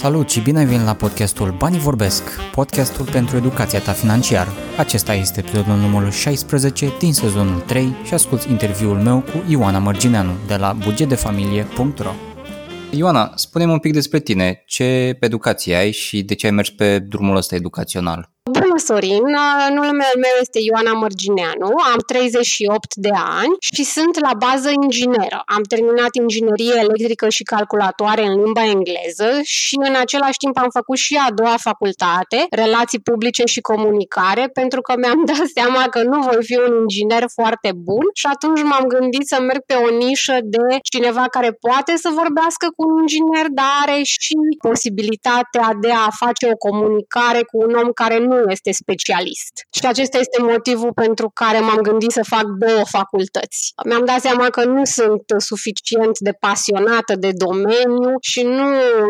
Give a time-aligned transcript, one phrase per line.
[0.00, 2.22] Salut și bine ai venit la podcastul Banii Vorbesc,
[2.54, 4.50] podcastul pentru educația ta financiară.
[4.78, 10.32] Acesta este episodul numărul 16 din sezonul 3 și asculti interviul meu cu Ioana Mărgineanu
[10.46, 12.12] de la bugetdefamilie.ro
[12.90, 16.98] Ioana, spune-mi un pic despre tine, ce educație ai și de ce ai mers pe
[16.98, 18.32] drumul ăsta educațional?
[18.62, 19.26] Bună, Sorin!
[19.74, 23.10] Numele meu este Ioana Mărgineanu, am 38 de
[23.42, 25.42] ani și sunt la bază ingineră.
[25.56, 30.96] Am terminat inginerie electrică și calculatoare în limba engleză și în același timp am făcut
[30.96, 36.18] și a doua facultate, relații publice și comunicare, pentru că mi-am dat seama că nu
[36.28, 40.36] voi fi un inginer foarte bun și atunci m-am gândit să merg pe o nișă
[40.42, 44.34] de cineva care poate să vorbească cu un inginer, dar are și
[44.68, 49.52] posibilitatea de a face o comunicare cu un om care nu este specialist.
[49.70, 53.72] Și acesta este motivul pentru care m-am gândit să fac două facultăți.
[53.88, 58.66] Mi-am dat seama că nu sunt suficient de pasionată de domeniu și nu,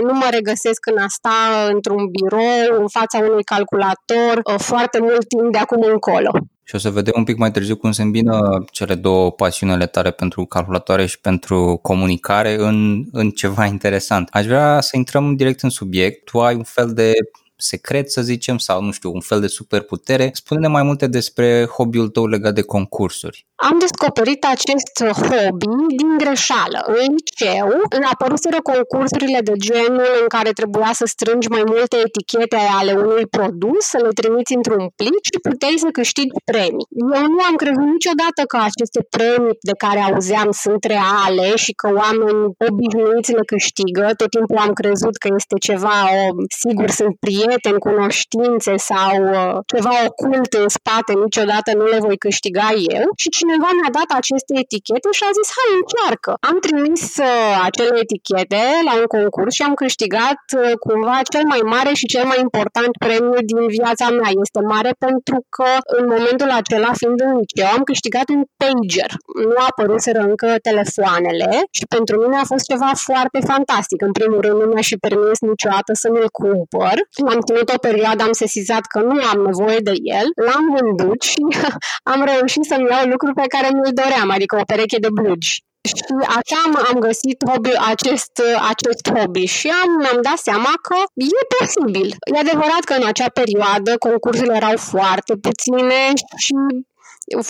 [0.06, 5.28] nu mă regăsesc în a sta într-un birou, în fața unui calculator, uh, foarte mult
[5.28, 6.30] timp de acum încolo.
[6.70, 10.10] Și o să vedem un pic mai târziu cum se îmbină cele două pasiunile tare
[10.10, 14.28] pentru calculatoare și pentru comunicare în, în ceva interesant.
[14.32, 16.24] Aș vrea să intrăm direct în subiect.
[16.24, 17.12] Tu ai un fel de
[17.60, 20.30] secret, să zicem, sau nu știu, un fel de superputere.
[20.32, 23.46] Spune-ne mai multe despre hobby-ul tău legat de concursuri.
[23.54, 24.94] Am descoperit acest
[25.28, 25.66] hobby
[25.96, 26.78] din greșeală.
[26.86, 27.68] În liceu
[28.12, 33.82] apăruseră concursurile de genul în care trebuia să strângi mai multe etichete ale unui produs,
[33.92, 36.88] să le trimiți într-un plic și puteai să câștigi premii.
[37.18, 41.86] Eu nu am crezut niciodată că aceste premii de care auzeam sunt reale și că
[42.02, 44.04] oameni obișnuiți le câștigă.
[44.20, 46.22] Tot timpul am crezut că este ceva, o,
[46.62, 47.49] sigur, sunt prieteni,
[47.88, 53.06] cunoștințe sau uh, ceva ocult în spate, niciodată nu le voi câștiga eu.
[53.22, 56.30] Și cine cineva mi-a dat aceste etichete și a zis, hai, încearcă.
[56.50, 61.62] Am trimis uh, acele etichete la un concurs și am câștigat uh, cumva cel mai
[61.74, 64.30] mare și cel mai important premiu din viața mea.
[64.44, 65.68] Este mare pentru că
[65.98, 69.10] în momentul acela, fiind în liceu, am câștigat un pager.
[69.50, 73.98] Nu apăruseră încă telefoanele și pentru mine a fost ceva foarte fantastic.
[74.08, 76.96] În primul rând, nu mi-a și permis niciodată să mi-l cumpăr.
[77.34, 81.40] Am ținut o perioadă, am sesizat că nu am nevoie de el, l-am vândut și
[82.12, 85.62] am reușit să-mi iau lucruri pe care mi-l doream, adică o pereche de blugi.
[85.88, 85.94] Și
[86.38, 88.32] așa am, am găsit hobby, acest,
[88.72, 92.08] acest hobby și am, mi-am dat seama că e posibil.
[92.34, 96.00] E adevărat că în acea perioadă concursurile erau foarte puține
[96.36, 96.52] și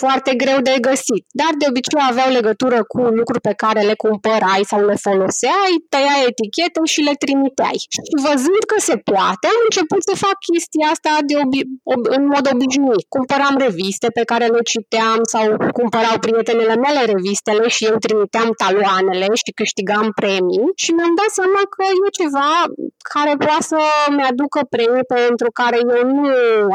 [0.03, 4.63] foarte greu de găsit, dar de obicei aveau legătură cu lucruri pe care le cumpărai
[4.71, 7.79] sau le foloseai, tăiai etichete și le trimiteai.
[7.95, 12.23] Și văzând că se poate, am început să fac chestia asta de obi- ob- în
[12.35, 13.07] mod obișnuit.
[13.17, 15.45] Cumpăram reviste pe care le citeam sau
[15.79, 21.61] cumpărau prietenele mele revistele și eu trimiteam taloanele și câștigam premii și mi-am dat seama
[21.75, 22.49] că e ceva
[23.13, 23.81] care poate să
[24.17, 26.25] mi-aducă premii pentru care eu nu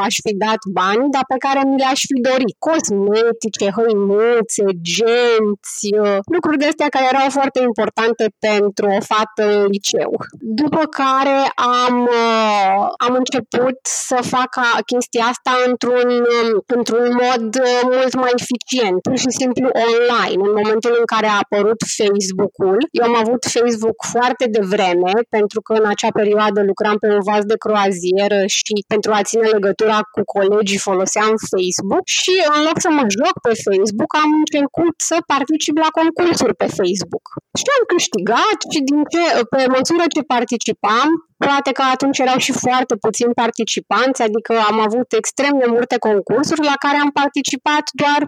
[0.06, 2.56] aș fi dat bani, dar pe care mi le-aș fi dorit.
[2.68, 9.44] Cosme cosmetice, hăinuțe, genți, uh, lucruri de astea care erau foarte importante pentru o fată
[9.58, 10.12] în liceu.
[10.62, 11.38] După care
[11.80, 14.52] am, uh, am început să fac
[14.92, 20.42] chestia asta într-un, um, într-un mod uh, mult mai eficient, pur și simplu online.
[20.47, 25.74] În momentul în care a apărut Facebook-ul, eu am avut Facebook foarte devreme, pentru că
[25.74, 30.21] în acea perioadă lucram pe un vas de croazieră și pentru a ține legătura cu
[30.35, 35.75] colegii foloseam Facebook și în loc să mă joc pe Facebook, am început să particip
[35.85, 37.25] la concursuri pe Facebook.
[37.59, 41.07] Și am câștigat și din ce, pe măsură ce participam,
[41.45, 46.67] poate că atunci erau și foarte puțini participanți, adică am avut extrem de multe concursuri
[46.71, 48.21] la care am participat doar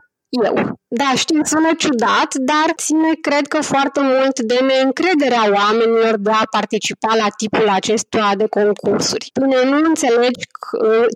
[0.45, 0.55] eu.
[0.89, 6.43] Da, știu, sună ciudat, dar ține, cred că foarte mult de neîncrederea oamenilor de a
[6.51, 9.29] participa la tipul acestuia de concursuri.
[9.33, 10.45] Până nu înțelegi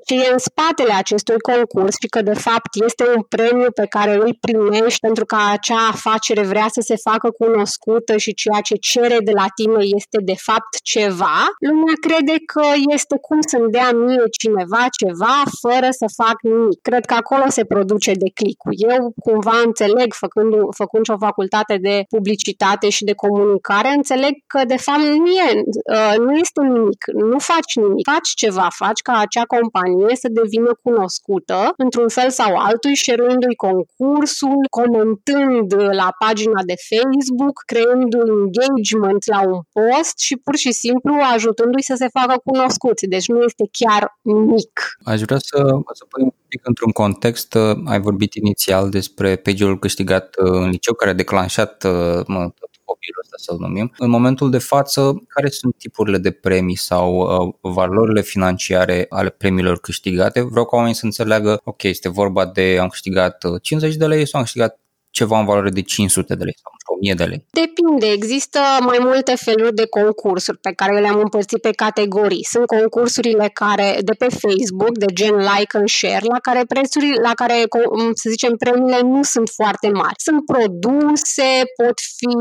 [0.06, 4.14] ce e în spatele acestui concurs și că de fapt este un premiu pe care
[4.14, 9.18] îl primești pentru că acea afacere vrea să se facă cunoscută și ceea ce cere
[9.24, 12.66] de la tine este de fapt ceva, lumea crede că
[12.98, 16.82] este cum să-mi dea mie cineva ceva fără să fac nimic.
[16.82, 18.74] Cred că acolo se produce declicul.
[18.78, 24.62] Eu cumva înțeleg, făcând, făcând și o facultate de publicitate și de comunicare, înțeleg că
[24.68, 25.50] de fapt nu, e,
[25.96, 30.72] uh, nu este nimic, nu faci nimic, faci ceva, faci ca acea companie să devină
[30.84, 39.22] cunoscută într-un fel sau altul, șeruindu-i concursul, comentând la pagina de Facebook, creând un engagement
[39.26, 43.06] la un post și pur și simplu ajutându-i să se facă cunoscuți.
[43.06, 44.74] Deci nu este chiar nimic.
[45.04, 45.58] Aș vrea să,
[45.94, 47.58] să punem un pic într-un context.
[47.86, 52.52] Ai vorbit inițial despre page-ul câștigat uh, în liceu, care a declanșat uh, mă,
[52.92, 53.94] hobby-ul ăsta să-l numim.
[53.98, 59.80] În momentul de față, care sunt tipurile de premii sau uh, valorile financiare ale premiilor
[59.80, 60.42] câștigate?
[60.42, 64.28] Vreau ca oamenii să înțeleagă, ok, este vorba de am câștigat 50 uh, de lei
[64.28, 67.46] sau am câștigat ceva în valoare de 500 de lei sau 1000 de lei?
[67.50, 68.08] Depinde.
[68.12, 72.44] Există mai multe feluri de concursuri pe care le-am împărțit pe categorii.
[72.44, 77.34] Sunt concursurile care de pe Facebook, de gen like and share, la care prețuri, la
[77.34, 77.56] care,
[78.14, 80.18] să zicem, premiile nu sunt foarte mari.
[80.18, 81.50] Sunt produse,
[81.82, 82.32] pot fi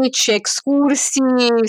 [0.00, 1.22] mici excursii,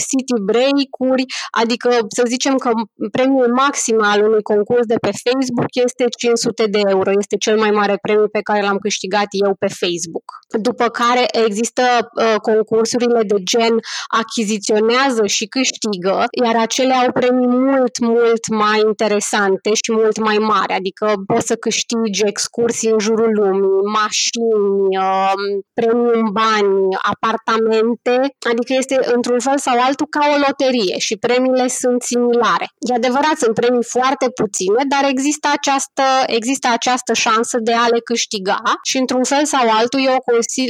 [0.09, 1.25] city break-uri,
[1.61, 2.69] adică să zicem că
[3.11, 7.11] premiul maxim al unui concurs de pe Facebook este 500 de euro.
[7.17, 10.25] Este cel mai mare premiu pe care l-am câștigat eu pe Facebook.
[10.61, 11.83] După care există
[12.15, 13.75] uh, concursurile de gen
[14.07, 20.73] achiziționează și câștigă, iar acele au premii mult, mult mai interesante și mult mai mari,
[20.73, 25.41] adică poți să câștigi excursii în jurul lumii, mașini, um,
[25.73, 28.15] premii în bani, apartamente,
[28.51, 32.67] adică este într-un fel sau altul ca o loterie și premiile sunt similare.
[32.89, 37.99] E adevărat, sunt premii foarte puține, dar există această, există această șansă de a le
[37.99, 40.17] câștiga și într-un fel sau altul eu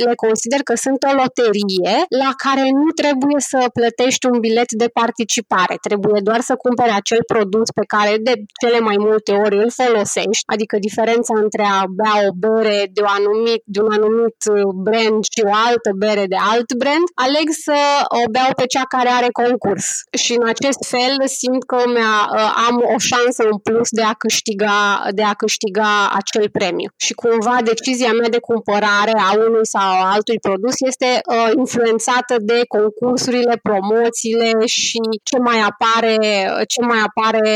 [0.09, 4.71] le consider că sunt o loterie călătorie la care nu trebuie să plătești un bilet
[4.71, 5.75] de participare.
[5.87, 10.47] Trebuie doar să cumperi acel produs pe care de cele mai multe ori îl folosești,
[10.53, 14.39] adică diferența între a bea o bere de, o anumit, de un anumit
[14.87, 17.77] brand și o altă bere de alt brand, aleg să
[18.19, 19.87] o beau pe cea care are concurs.
[20.23, 22.15] Și în acest fel simt că mi-a,
[22.67, 24.79] am o șansă în plus de a câștiga,
[25.19, 25.89] de a câștiga
[26.19, 26.89] acel premiu.
[27.05, 32.61] Și cumva decizia mea de cumpărare a unui sau altui produs este uh, influențată de
[32.67, 36.15] concursurile, promoțiile și ce mai apare,
[36.67, 37.49] ce mai apare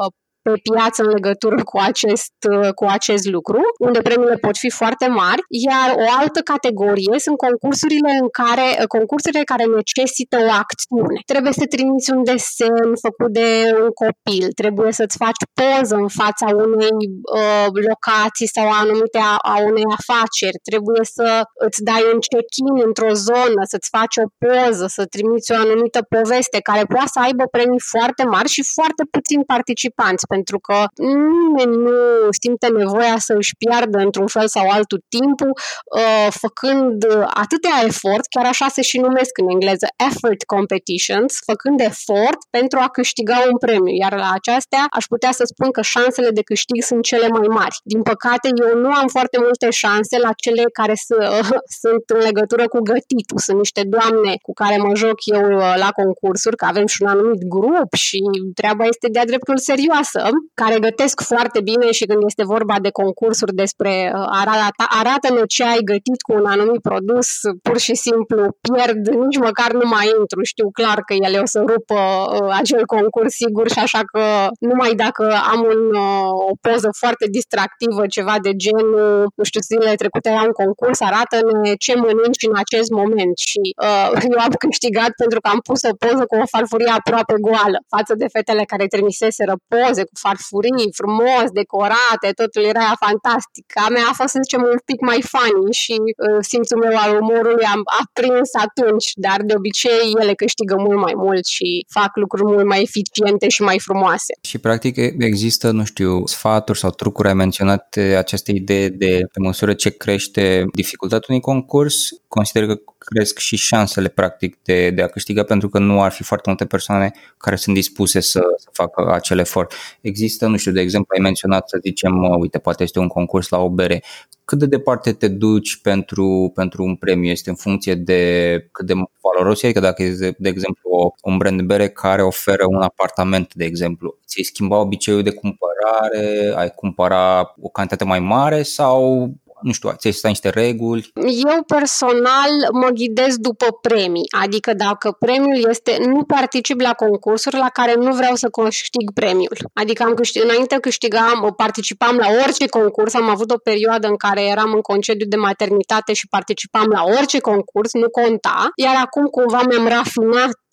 [0.00, 0.12] uh,
[0.46, 2.34] pe piață în legătură cu acest,
[2.78, 8.12] cu acest lucru, unde premiile pot fi foarte mari, iar o altă categorie sunt concursurile
[8.22, 11.18] în care, concursurile care necesită o acțiune.
[11.32, 13.48] Trebuie să trimiți un desen făcut de
[13.82, 16.98] un copil, trebuie să-ți faci poză în fața unei
[17.40, 21.26] uh, locații sau a anumite a, a unei afaceri, trebuie să
[21.66, 26.58] îți dai un check-in într-o zonă, să-ți faci o poză, să trimiți o anumită poveste
[26.68, 31.98] care poate să aibă premii foarte mari și foarte puțini participanți pentru că nimeni nu
[32.42, 36.98] simte nevoia să își piardă într-un fel sau altul timpul uh, făcând
[37.42, 42.88] atâtea efort, chiar așa se și numesc în engleză, effort competitions, făcând efort pentru a
[42.98, 47.02] câștiga un premiu, iar la acestea aș putea să spun că șansele de câștig sunt
[47.10, 47.76] cele mai mari.
[47.92, 51.48] Din păcate, eu nu am foarte multe șanse la cele care uh,
[51.82, 53.38] sunt în legătură cu gătitul.
[53.46, 57.08] Sunt niște doamne cu care mă joc eu uh, la concursuri, că avem și un
[57.14, 58.18] anumit grup și
[58.60, 60.18] treaba este de-a dreptul serioasă
[60.54, 65.64] care gătesc foarte bine și când este vorba de concursuri despre uh, arată, arată-ne ce
[65.64, 67.28] ai gătit cu un anumit produs,
[67.62, 70.42] pur și simplu pierd, nici măcar nu mai intru.
[70.42, 74.22] Știu clar că ele o să rupă uh, acel concurs sigur și așa că
[74.58, 78.88] numai dacă am un, uh, o poză foarte distractivă, ceva de gen,
[79.34, 84.08] nu știu, zilele trecute era un concurs, arată-ne ce mănânci în acest moment și uh,
[84.34, 88.12] eu am câștigat pentru că am pus o poză cu o farfurie aproape goală față
[88.20, 93.66] de fetele care trimiseseră poze cu farfurie farfurii frumos, decorate, totul era fantastic.
[93.86, 97.12] A mea a fost, să zicem, un pic mai funny și uh, simțul meu al
[97.22, 102.52] umorului am aprins atunci, dar de obicei ele câștigă mult mai mult și fac lucruri
[102.52, 104.32] mult mai eficiente și mai frumoase.
[104.50, 109.72] Și practic există, nu știu, sfaturi sau trucuri, ai menționat aceste idee de pe măsură
[109.72, 115.42] ce crește dificultatea unui concurs, consider că cresc și șansele practic de, de a câștiga
[115.42, 119.38] pentru că nu ar fi foarte multe persoane care sunt dispuse să, să facă acel
[119.38, 119.72] efort.
[120.04, 123.58] Există, nu știu, de exemplu, ai menționat să zicem, uite, poate este un concurs la
[123.58, 124.02] o bere.
[124.44, 127.30] Cât de departe te duci pentru, pentru un premiu?
[127.30, 131.36] Este în funcție de cât de valoros e, adică dacă este, de exemplu, o, un
[131.36, 137.54] brand bere care oferă un apartament, de exemplu, ți-ai schimba obiceiul de cumpărare, ai cumpăra
[137.60, 139.30] o cantitate mai mare sau
[139.64, 141.10] nu știu, ți-ai stai niște reguli?
[141.50, 147.68] Eu personal mă ghidez după premii, adică dacă premiul este, nu particip la concursuri la
[147.72, 149.58] care nu vreau să câștig premiul.
[149.72, 154.42] Adică am câștig, înainte câștigam, participam la orice concurs, am avut o perioadă în care
[154.42, 159.62] eram în concediu de maternitate și participam la orice concurs, nu conta, iar acum cumva
[159.68, 160.63] mi-am rafinat uh,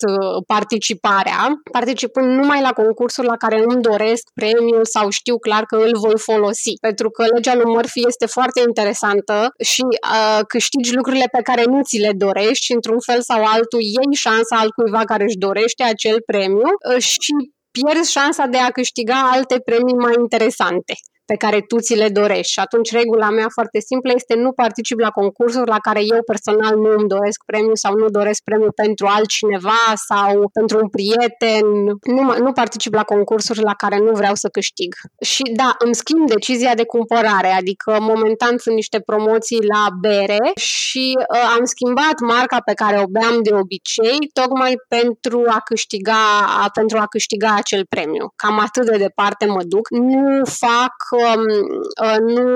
[0.46, 5.92] participarea, participând numai la concursuri la care nu-mi doresc premiul sau știu clar că îl
[5.98, 6.72] voi folosi.
[6.80, 11.64] Pentru că legea lui Murphy este foarte interesantă interesantă și uh, câștigi lucrurile pe care
[11.64, 15.36] nu ți le dorești și într-un fel sau altul iei șansa al cuiva care își
[15.36, 17.32] dorește acel premiu uh, și
[17.70, 20.94] pierzi șansa de a câștiga alte premii mai interesante
[21.32, 22.52] pe care tu ți le dorești.
[22.52, 26.74] Și atunci regula mea foarte simplă este nu particip la concursuri la care eu personal
[26.76, 31.66] nu îmi doresc premiu sau nu doresc premiu pentru altcineva sau pentru un prieten.
[32.16, 34.94] Nu, nu particip la concursuri la care nu vreau să câștig.
[35.20, 41.06] Și da, îmi schimb decizia de cumpărare, adică momentan sunt niște promoții la bere și
[41.18, 46.22] uh, am schimbat marca pe care o beam de obicei tocmai pentru a câștiga,
[46.72, 48.32] pentru a câștiga acel premiu.
[48.36, 49.86] Cam atât de departe mă duc.
[49.90, 51.21] Nu fac, um, uh,
[52.34, 52.46] nu,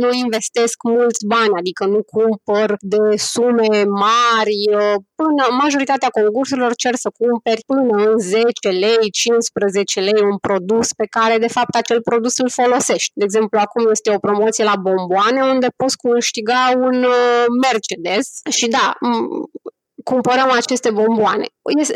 [0.00, 4.58] nu investesc mulți bani, adică nu cumpăr de sume mari.
[4.76, 10.92] Uh, până majoritatea concursurilor cer să cumperi până în 10 lei, 15 lei un produs
[10.92, 13.12] pe care de fapt acel produs îl folosești.
[13.14, 18.66] De exemplu, acum este o promoție la bomboane unde poți câștiga un uh, Mercedes și
[18.68, 18.86] da,
[20.04, 21.44] cumpărăm aceste bomboane.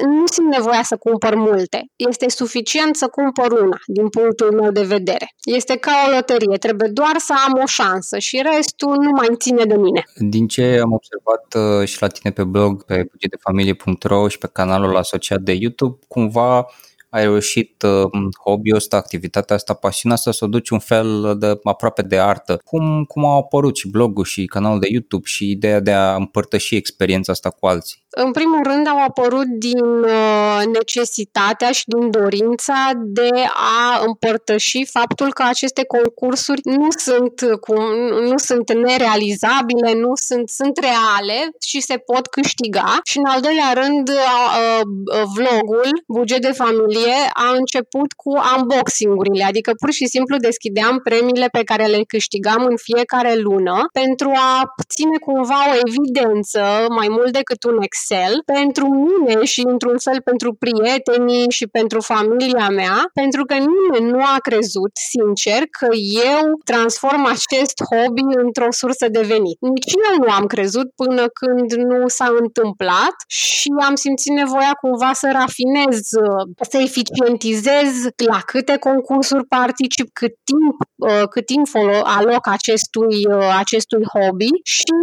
[0.04, 1.86] Nu simt nevoia să cumpăr multe.
[1.96, 5.26] Este suficient să cumpăr una, din punctul meu de vedere.
[5.44, 9.64] Este ca o loterie, trebuie doar să am o șansă și restul nu mai ține
[9.64, 10.04] de mine.
[10.14, 14.96] Din ce am observat uh, și la tine pe blog, pe bugetefamilie.ro și pe canalul
[14.96, 16.66] asociat de YouTube, cumva
[17.08, 18.10] ai reușit uh,
[18.44, 22.60] hobby-ul ăsta, activitatea asta, pasiunea asta să o duci un fel de aproape de artă.
[22.64, 26.74] Cum, cum au apărut și blogul și canalul de YouTube și ideea de a împărtăși
[26.74, 28.05] experiența asta cu alții?
[28.18, 35.32] În primul rând au apărut din uh, necesitatea și din dorința de a împărtăși faptul
[35.32, 37.82] că aceste concursuri nu sunt, cum,
[38.30, 42.98] nu sunt nerealizabile, nu sunt, sunt reale și se pot câștiga.
[43.04, 44.80] Și în al doilea rând, uh,
[45.36, 51.62] vlogul Buget de Familie a început cu unboxing-urile, adică pur și simplu deschideam premiile pe
[51.64, 57.62] care le câștigam în fiecare lună pentru a ține cumva o evidență mai mult decât
[57.64, 63.44] un Excel Excel pentru mine și într-un fel pentru prietenii și pentru familia mea, pentru
[63.44, 65.88] că nimeni nu a crezut, sincer, că
[66.32, 69.58] eu transform acest hobby într-o sursă de venit.
[69.60, 75.10] Nici eu nu am crezut până când nu s-a întâmplat și am simțit nevoia cumva
[75.12, 75.98] să rafinez,
[76.70, 77.90] să eficientizez
[78.26, 81.66] la câte concursuri particip, cât timp, uh, cât timp
[82.02, 84.94] aloc acestui, uh, acestui hobby și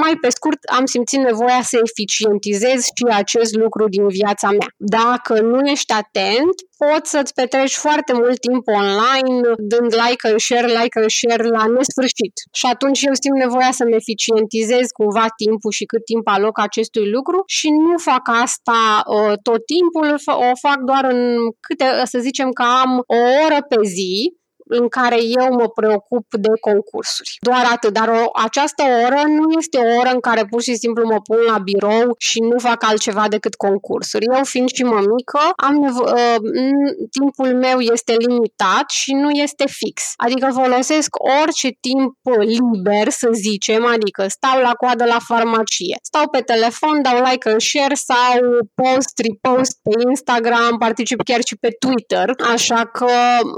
[0.00, 4.68] mai pe scurt am simțit nevoia să eficientizez monetizezi și acest lucru din viața mea.
[4.76, 9.40] Dacă nu ești atent, poți să-ți petreci foarte mult timp online,
[9.70, 12.34] dând like and share, like and share la nesfârșit.
[12.58, 17.42] Și atunci eu simt nevoia să-mi eficientizez cumva timpul și cât timp aloc acestui lucru
[17.46, 20.08] și nu fac asta uh, tot timpul,
[20.50, 21.20] o fac doar în
[21.66, 24.14] câte, să zicem că am o oră pe zi,
[24.80, 27.32] în care eu mă preocup de concursuri.
[27.40, 31.02] Doar atât, dar o, această oră nu este o oră în care pur și simplu
[31.06, 34.24] mă pun la birou și nu fac altceva decât concursuri.
[34.36, 36.36] Eu, fiind și mămică, am nevo- uh,
[37.16, 40.12] timpul meu este limitat și nu este fix.
[40.16, 41.10] Adică folosesc
[41.42, 47.18] orice timp liber, să zicem, adică stau la coadă la farmacie, stau pe telefon, dau
[47.30, 48.40] like and share sau
[48.80, 53.10] post, repost pe Instagram, particip chiar și pe Twitter, așa că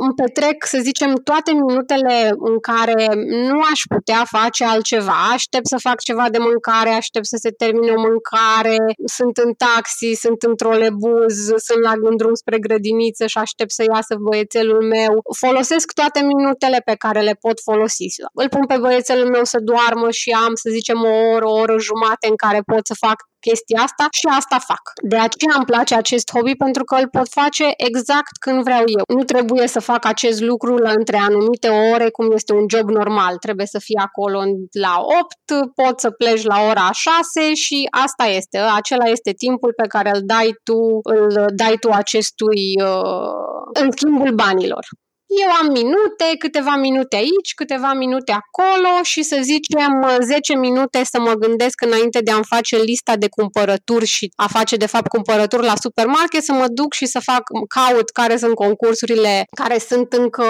[0.03, 3.15] îmi petrec, să zicem, zicem, toate minutele în care
[3.51, 7.91] nu aș putea face altceva, aștept să fac ceva de mâncare, aștept să se termine
[7.91, 8.77] o mâncare,
[9.17, 11.35] sunt în taxi, sunt în trolebuz,
[11.67, 15.13] sunt la drum spre grădiniță și aștept să iasă băiețelul meu.
[15.37, 18.07] Folosesc toate minutele pe care le pot folosi.
[18.33, 21.79] Îl pun pe băiețelul meu să doarmă și am, să zicem, o oră, o oră
[21.79, 24.85] jumate în care pot să fac chestia asta și asta fac.
[25.03, 29.17] De aceea îmi place acest hobby pentru că îl pot face exact când vreau eu.
[29.17, 33.37] Nu trebuie să fac acest lucru la între anumite ore cum este un job normal.
[33.37, 34.39] Trebuie să fii acolo
[34.87, 38.59] la 8, poți să pleci la ora 6 și asta este.
[38.59, 44.33] Acela este timpul pe care îl dai tu, îl dai tu acestui uh, în schimbul
[44.35, 44.85] banilor.
[45.27, 51.21] Eu am minute, câteva minute aici, câteva minute acolo și să zicem 10 minute să
[51.21, 55.65] mă gândesc înainte de a-mi face lista de cumpărături și a face de fapt cumpărături
[55.65, 57.43] la supermarket, să mă duc și să fac,
[57.75, 60.45] caut care sunt concursurile care sunt încă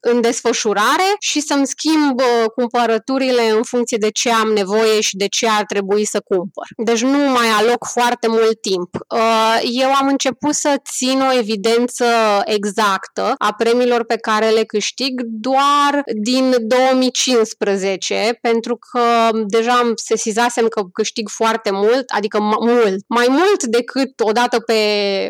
[0.00, 5.26] în desfășurare și să-mi schimb uh, cumpărăturile în funcție de ce am nevoie și de
[5.26, 6.66] ce ar trebui să cumpăr.
[6.84, 8.88] Deci nu mai aloc foarte mult timp.
[9.08, 12.04] Uh, eu am început să țin o evidență
[12.44, 19.00] exactă a premiilor premiilor pe care le câștig doar din 2015, pentru că
[19.46, 24.80] deja am sesizasem că câștig foarte mult, adică mult, mai mult decât o dată pe,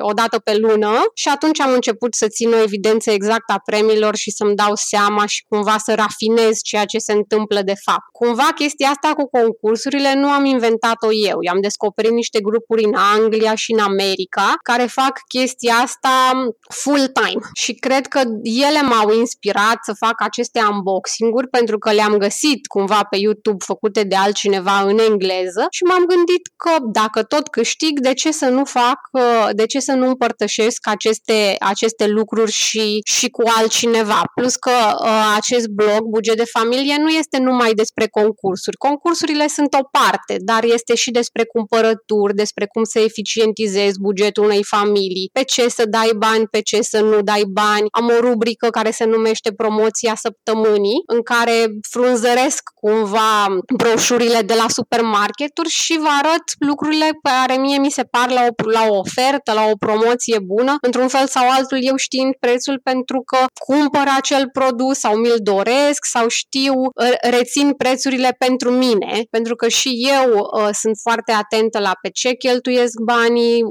[0.01, 4.17] o dată pe lună și atunci am început să țin o evidență exactă a premiilor
[4.17, 8.05] și să-mi dau seama și cumva să rafinez ceea ce se întâmplă de fapt.
[8.13, 13.55] Cumva chestia asta cu concursurile nu am inventat-o eu, i-am descoperit niște grupuri în Anglia
[13.55, 16.33] și în America care fac chestia asta
[16.69, 22.17] full time și cred că ele m-au inspirat să fac aceste unboxing-uri pentru că le-am
[22.17, 27.49] găsit cumva pe YouTube făcute de altcineva în engleză și m-am gândit că dacă tot
[27.49, 32.51] câștig, de ce să nu fac, uh, de ce să nu împărtășesc aceste, aceste lucruri
[32.51, 34.23] și, și cu altcineva.
[34.35, 38.77] Plus că uh, acest blog, Buget de Familie, nu este numai despre concursuri.
[38.77, 44.65] Concursurile sunt o parte, dar este și despre cumpărături, despre cum să eficientizezi bugetul unei
[44.65, 47.87] familii, pe ce să dai bani, pe ce să nu dai bani.
[47.91, 54.67] Am o rubrică care se numește Promoția săptămânii, în care frunzăresc cumva broșurile de la
[54.69, 58.99] supermarketuri și vă arăt lucrurile pe care mie mi se par la o, la o
[58.99, 64.07] ofertă, la o promoție bună, într-un fel sau altul eu știind prețul pentru că cumpăr
[64.17, 66.75] acel produs sau mi-l doresc sau știu,
[67.21, 72.33] rețin prețurile pentru mine, pentru că și eu uh, sunt foarte atentă la pe ce
[72.33, 73.63] cheltuiesc banii,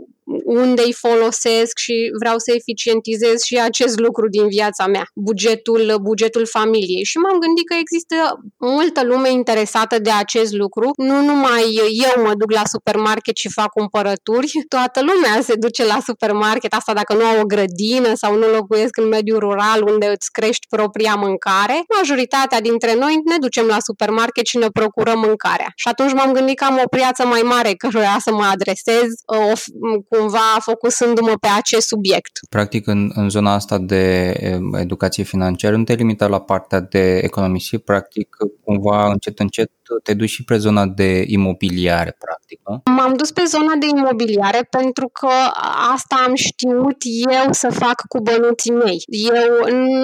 [0.43, 6.45] unde îi folosesc și vreau să eficientizez și acest lucru din viața mea, bugetul, bugetul
[6.45, 7.03] familiei.
[7.03, 8.15] Și m-am gândit că există
[8.57, 10.91] multă lume interesată de acest lucru.
[10.95, 11.63] Nu numai
[12.07, 16.93] eu mă duc la supermarket și fac cumpărături, toată lumea se duce la supermarket, asta
[16.93, 21.15] dacă nu au o grădină sau nu locuiesc în mediul rural unde îți crești propria
[21.15, 21.83] mâncare.
[21.98, 25.71] Majoritatea dintre noi ne ducem la supermarket și ne procurăm mâncarea.
[25.75, 29.07] Și atunci m-am gândit că am o piață mai mare căruia să mă adresez,
[30.09, 32.40] cu cumva focusându-mă pe acest subiect.
[32.50, 34.34] Practic, în, în zona asta de
[34.74, 39.72] educație financiară, nu te limita la partea de economisire, practic, cumva încet, încet
[40.03, 42.81] te duci și pe zona de imobiliare, practic, nu?
[42.96, 45.34] M-am dus pe zona de imobiliare pentru că
[45.93, 46.98] asta am știut
[47.43, 49.03] eu să fac cu bănuții mei.
[49.08, 49.53] Eu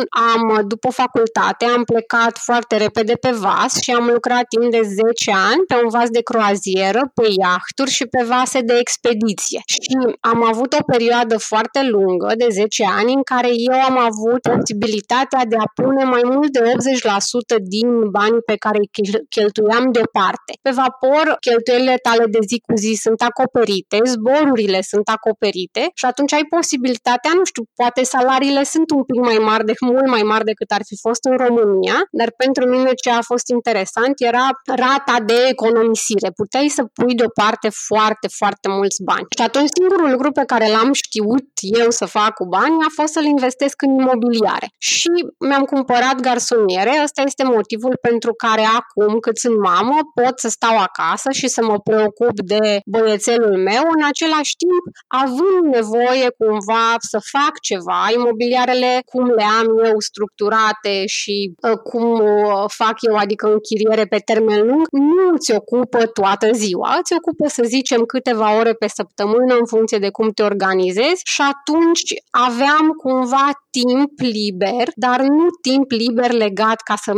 [0.10, 5.32] am, după facultate, am plecat foarte repede pe vas și am lucrat timp de 10
[5.51, 9.62] ani pe un vas de croazieră, pe iahturi și pe vase de expediție.
[9.65, 14.42] Și am avut o perioadă foarte lungă, de 10 ani, în care eu am avut
[14.56, 18.89] posibilitatea de a pune mai mult de 80% din banii pe care îi
[19.30, 20.51] cheltuiam am deoparte.
[20.62, 26.34] Pe vapor, cheltuielile tale de zi cu zi sunt acoperite, zborurile sunt acoperite și atunci
[26.34, 30.46] ai posibilitatea, nu știu, poate salariile sunt un pic mai mari, de mult mai mari
[30.51, 35.18] decât ar fi fost în România, dar pentru mine ce a fost interesant era rata
[35.25, 36.29] de economisire.
[36.35, 39.25] Puteai să pui deoparte foarte, foarte mulți bani.
[39.38, 43.11] Și atunci singurul lucru pe care l-am știut eu să fac cu bani a fost
[43.14, 44.68] să-l investesc în imobiliare.
[44.77, 45.09] Și
[45.40, 50.78] mi-am cumpărat garsoniere, ăsta este motivul pentru care acum, cât sunt mamă, pot să stau
[50.88, 54.84] acasă și să mă preocup de băiețelul meu, în același timp
[55.24, 62.08] având nevoie cumva să fac ceva, imobiliarele cum le am eu structurate și uh, cum
[62.20, 67.46] uh, fac eu, adică închiriere pe termen lung, nu îți ocupă toată ziua, îți ocupă
[67.48, 72.88] să zicem câteva ore pe săptămână în funcție de cum te organizezi și atunci aveam
[73.04, 77.11] cumva timp liber, dar nu timp liber legat ca să,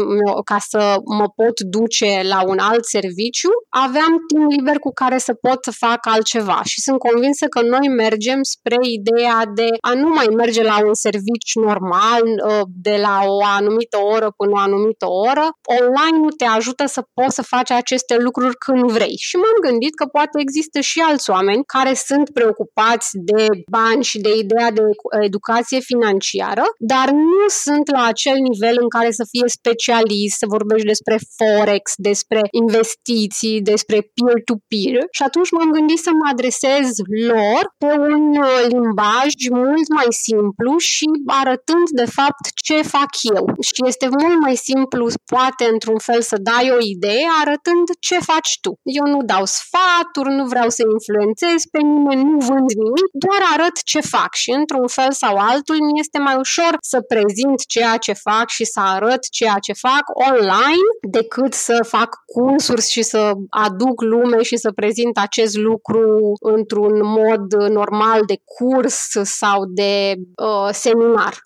[0.44, 0.82] ca să
[1.20, 5.72] mă pot duce la un alt serviciu, aveam timp liber cu care să pot să
[5.72, 10.64] fac altceva și sunt convinsă că noi mergem spre ideea de a nu mai merge
[10.64, 15.46] la un serviciu normal ă, de la o anumită oră până o anumită oră.
[15.80, 19.96] Online nu te ajută să poți să faci aceste lucruri când vrei și m-am gândit
[19.96, 24.82] că poate există și alți oameni care sunt preocupați de bani și de ideea de
[25.26, 26.47] educație financiară,
[26.78, 31.86] dar nu sunt la acel nivel în care să fie specialist, să vorbești despre Forex,
[31.96, 36.88] despre investiții, despre peer-to-peer și atunci m-am gândit să mă adresez
[37.32, 41.06] lor pe un uh, limbaj mult mai simplu și
[41.42, 43.46] arătând de fapt ce fac eu.
[43.68, 48.52] Și este mult mai simplu, poate într-un fel să dai o idee arătând ce faci
[48.62, 48.72] tu.
[49.00, 53.76] Eu nu dau sfaturi, nu vreau să influențez pe nimeni, nu vând nimic, doar arăt
[53.92, 58.14] ce fac și într-un fel sau altul mi este mai ușor să prezint ceea ce
[58.14, 64.02] fac și să arăt ceea ce fac online decât să fac cursuri și să aduc
[64.02, 71.46] lume și să prezint acest lucru într-un mod normal de curs sau de uh, seminar.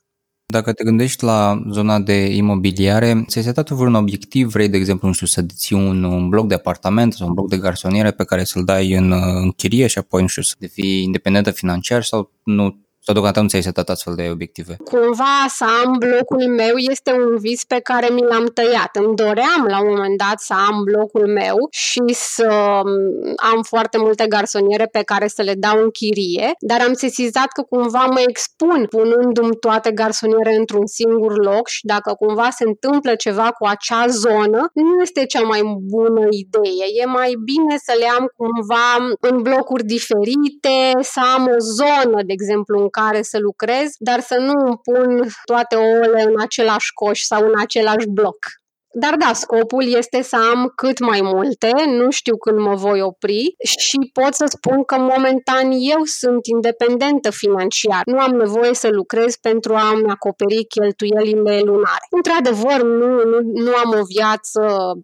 [0.51, 4.47] Dacă te gândești la zona de imobiliare, ți-ai setat vreun obiectiv?
[4.51, 7.49] Vrei, de exemplu, nu știu, să deții un, un bloc de apartament sau un bloc
[7.49, 11.03] de garsoniere pe care să-l dai în, în chirie și apoi, nu știu, să devii
[11.03, 14.75] independentă financiar sau nu sau deocamdată nu ți-ai setat astfel de obiective?
[14.83, 18.91] Cumva să am blocul meu este un vis pe care mi l-am tăiat.
[18.93, 23.97] Îmi doream la un moment dat să am blocul meu și să mm, am foarte
[23.97, 28.21] multe garsoniere pe care să le dau în chirie, dar am sesizat că cumva mă
[28.27, 34.07] expun punându-mi toate garsoniere într-un singur loc și dacă cumva se întâmplă ceva cu acea
[34.07, 35.61] zonă, nu este cea mai
[35.93, 36.85] bună idee.
[37.01, 42.33] E mai bine să le am cumva în blocuri diferite, să am o zonă, de
[42.33, 47.19] exemplu, în care să lucrez, dar să nu îmi pun toate ouăle în același coș
[47.19, 48.60] sau în același bloc.
[48.93, 53.55] Dar da, scopul este să am cât mai multe, nu știu când mă voi opri
[53.79, 58.01] și pot să spun că momentan eu sunt independentă financiar.
[58.05, 62.05] Nu am nevoie să lucrez pentru a-mi acoperi cheltuielile lunare.
[62.09, 64.61] Într-adevăr, nu, nu, nu am o viață,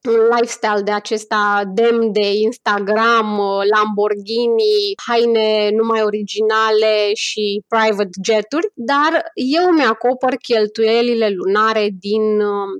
[0.07, 3.39] un lifestyle de acesta demn de Instagram,
[3.73, 12.23] Lamborghini, haine numai originale și private jeturi, dar eu mi-acopăr cheltuielile lunare din,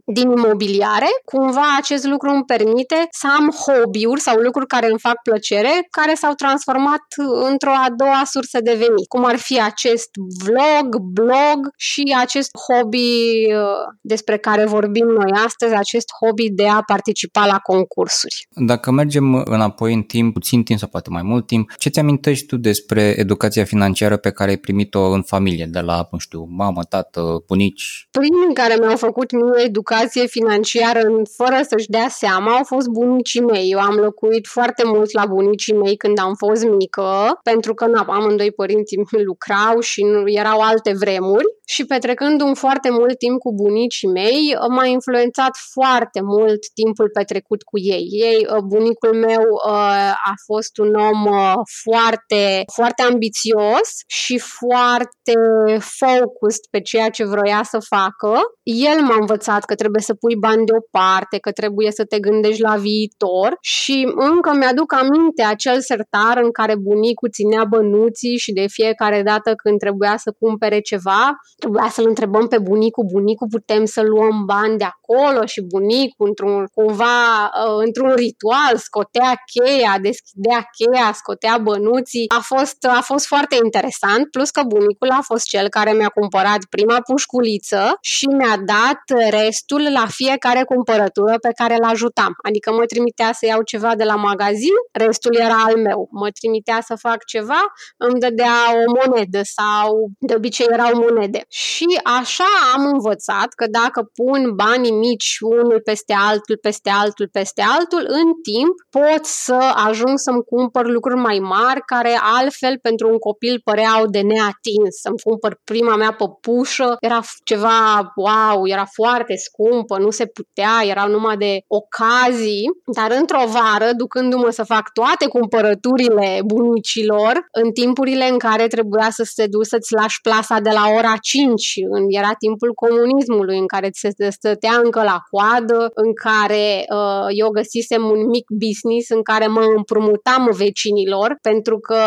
[0.05, 4.99] din imobiliar care cumva acest lucru îmi permite să am hobby-uri sau lucruri care îmi
[4.99, 7.03] fac plăcere, care s-au transformat
[7.49, 10.09] într-o a doua sursă de venit, cum ar fi acest
[10.43, 16.81] vlog, blog și acest hobby uh, despre care vorbim noi astăzi, acest hobby de a
[16.81, 18.47] participa la concursuri.
[18.49, 22.45] Dacă mergem înapoi în timp, puțin timp sau poate mai mult timp, ce ți amintești
[22.45, 26.83] tu despre educația financiară pe care ai primit-o în familie, de la, nu știu, mamă,
[26.83, 28.07] tată, bunici?
[28.11, 32.87] Primii care mi-au făcut mie educație financiară iar în, fără să-și dea seama au fost
[32.87, 33.69] bunicii mei.
[33.71, 38.05] Eu am locuit foarte mult la bunicii mei când am fost mică, pentru că na,
[38.07, 43.53] amândoi părinții lucrau și nu, erau alte vremuri și petrecând un foarte mult timp cu
[43.53, 48.07] bunicii mei, m-a influențat foarte mult timpul petrecut cu ei.
[48.11, 55.33] Ei, uh, bunicul meu uh, a fost un om uh, foarte, foarte ambițios și foarte
[55.79, 58.39] focused pe ceea ce vroia să facă.
[58.63, 62.75] El m-a învățat că trebuie să pui bani deoparte, că trebuie să te gândești la
[62.75, 69.21] viitor și încă mi-aduc aminte acel sertar în care bunicul ținea bănuții și de fiecare
[69.21, 74.45] dată când trebuia să cumpere ceva, trebuia să-l întrebăm pe bunicul, bunicul putem să luăm
[74.45, 81.57] bani de acolo și bunicul într-un, cumva uh, într-un ritual scotea cheia, deschidea cheia, scotea
[81.57, 82.25] bănuții.
[82.37, 86.61] A fost, a fost foarte interesant, plus că bunicul a fost cel care mi-a cumpărat
[86.69, 92.33] prima pușculiță și mi-a dat restul la fiecare cumpărătură pe care îl ajutam.
[92.47, 95.99] Adică mă trimitea să iau ceva de la magazin, restul era al meu.
[96.11, 97.61] Mă trimitea să fac ceva,
[97.97, 101.41] îmi dădea o monedă sau de obicei erau monede.
[101.47, 107.61] Și așa am învățat că dacă pun banii mici unul peste altul, peste altul, peste
[107.77, 113.17] altul, în timp pot să ajung să-mi cumpăr lucruri mai mari care altfel pentru un
[113.17, 114.93] copil păreau de neatins.
[115.01, 120.56] Să-mi cumpăr prima mea păpușă, era ceva, wow, era foarte scumpă, nu se putea,
[120.87, 122.65] erau numai de ocazii,
[122.95, 129.23] dar într-o vară, ducându-mă să fac toate cumpărăturile bunicilor, în timpurile în care trebuia să
[129.25, 133.89] se duci să-ți lași plasa de la ora 5, în, era timpul comunismului, în care
[133.93, 139.47] se stătea încă la coadă, în care uh, eu găsisem un mic business în care
[139.47, 141.99] mă împrumutam vecinilor, pentru că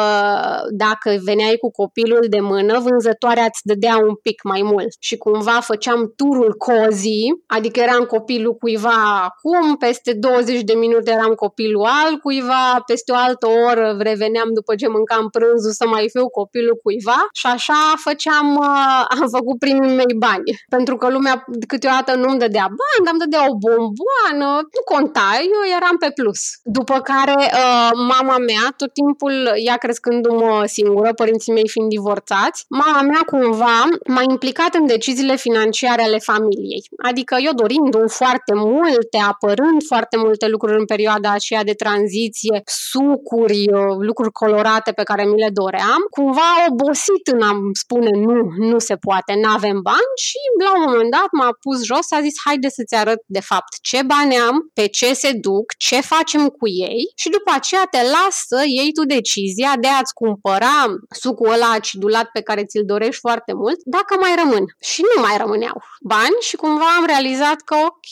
[0.71, 4.89] dacă veneai cu copilul de mână, vânzătoarea îți dădea un pic mai mult.
[5.01, 8.05] Și cumva făceam turul cozi, adică eram
[8.41, 13.97] copilul cuiva acum, peste 20 de minute eram copilul al cuiva, peste o altă oră
[13.99, 19.29] reveneam după ce mâncam prânzul să mai fiu copilul cuiva și așa făceam, uh, am
[19.37, 20.49] făcut primii mei bani.
[20.69, 25.63] Pentru că lumea câteodată nu-mi dădea bani, dar îmi dădea o bomboană, nu conta, eu
[25.79, 26.41] eram pe plus.
[26.79, 29.35] După care uh, mama mea, tot timpul,
[29.69, 33.79] ea crescându-mă singură, părinții mei fiind divorțați, mama mea cumva
[34.15, 36.83] m-a implicat în deciziile financiare ale familiei.
[37.09, 42.63] Adică eu dorind un foarte multe, apărând foarte multe lucruri în perioada aceea de tranziție,
[42.65, 48.35] sucuri, uh, lucruri colorate pe care mi le doream, cumva obosit în a spune nu,
[48.71, 52.21] nu se poate, nu avem bani și la un moment dat m-a pus jos, a
[52.21, 56.43] zis haide să-ți arăt de fapt ce bani am, pe ce se duc, ce facem
[56.49, 60.79] cu ei și după aceea te las să iei tu decizia de a-ți cumpăra
[61.23, 64.65] sucul ăla acidulat pe care ți-l dorești foarte mult, dacă mai rămân.
[64.91, 68.10] Și nu mai rămâneau bani și cumva am realizat că ok,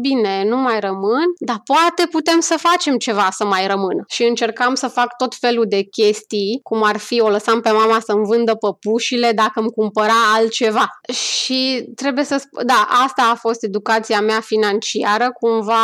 [0.00, 4.04] bine, nu mai rămân, dar poate putem să facem ceva să mai rămână.
[4.08, 8.00] Și încercam să fac tot felul de chestii, cum ar fi, o lăsam pe mama
[8.00, 11.00] să-mi vândă păpușile dacă îmi cumpăra altceva.
[11.12, 15.74] Și trebuie să spun, da, asta a fost educația mea financiară, cumva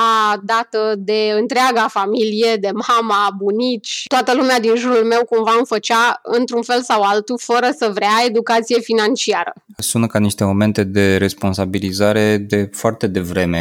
[0.42, 6.20] dată de întreaga familie, de mama, bunici, toată lumea din jurul meu cumva îmi făcea
[6.22, 9.53] într-un fel sau altul, fără să vrea, educație financiară.
[9.77, 13.53] Sună ca niște momente de responsabilizare de foarte devreme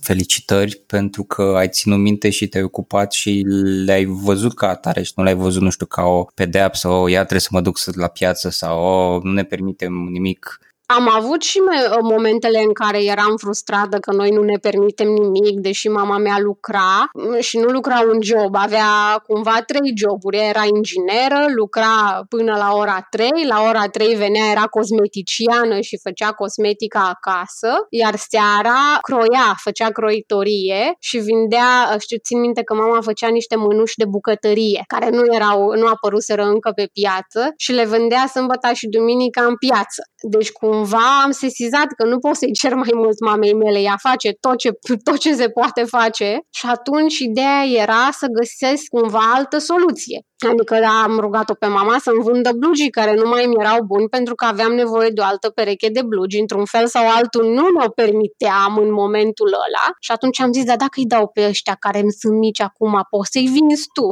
[0.00, 3.44] felicitări pentru că ai ținut minte și te-ai ocupat și
[3.84, 7.18] le-ai văzut ca atare și nu le-ai văzut, nu știu, ca o pedeapsă, o ia
[7.18, 11.60] trebuie să mă duc la piață sau o, nu ne permitem nimic Am avut și
[12.02, 17.10] momentele în care eram frustrată că noi nu ne permitem nimic, deși mama mea lucra
[17.14, 20.38] mm, și nu lucra un job, avea cumva trei joburi.
[20.48, 26.32] Era ingineră, lucra până la ora 3, la ora 3 venea, era cosmeticiană și făcea
[26.32, 33.28] cosmetica acasă, iar seara croia, făcea croitorie și vindea, știu, țin minte că mama făcea
[33.28, 38.26] niște mânuși de bucătărie, care nu erau, nu apăruseră încă pe piață și le vândea
[38.26, 40.02] sâmbătă și duminica în piață.
[40.22, 44.32] Deci cumva am sesizat că nu pot să-i cer mai mult mamei mele, ea face
[44.40, 44.70] tot ce,
[45.02, 50.26] tot ce se poate face și atunci ideea era să găsesc cumva altă soluție.
[50.50, 54.08] Adică da, am rugat-o pe mama să-mi vândă blugii care nu mai mi erau buni
[54.08, 56.40] pentru că aveam nevoie de o altă pereche de blugi.
[56.40, 60.76] Într-un fel sau altul nu mă permiteam în momentul ăla și atunci am zis, da,
[60.76, 64.10] dacă îi dau pe ăștia care îmi sunt mici acum, poți să-i vinzi tu.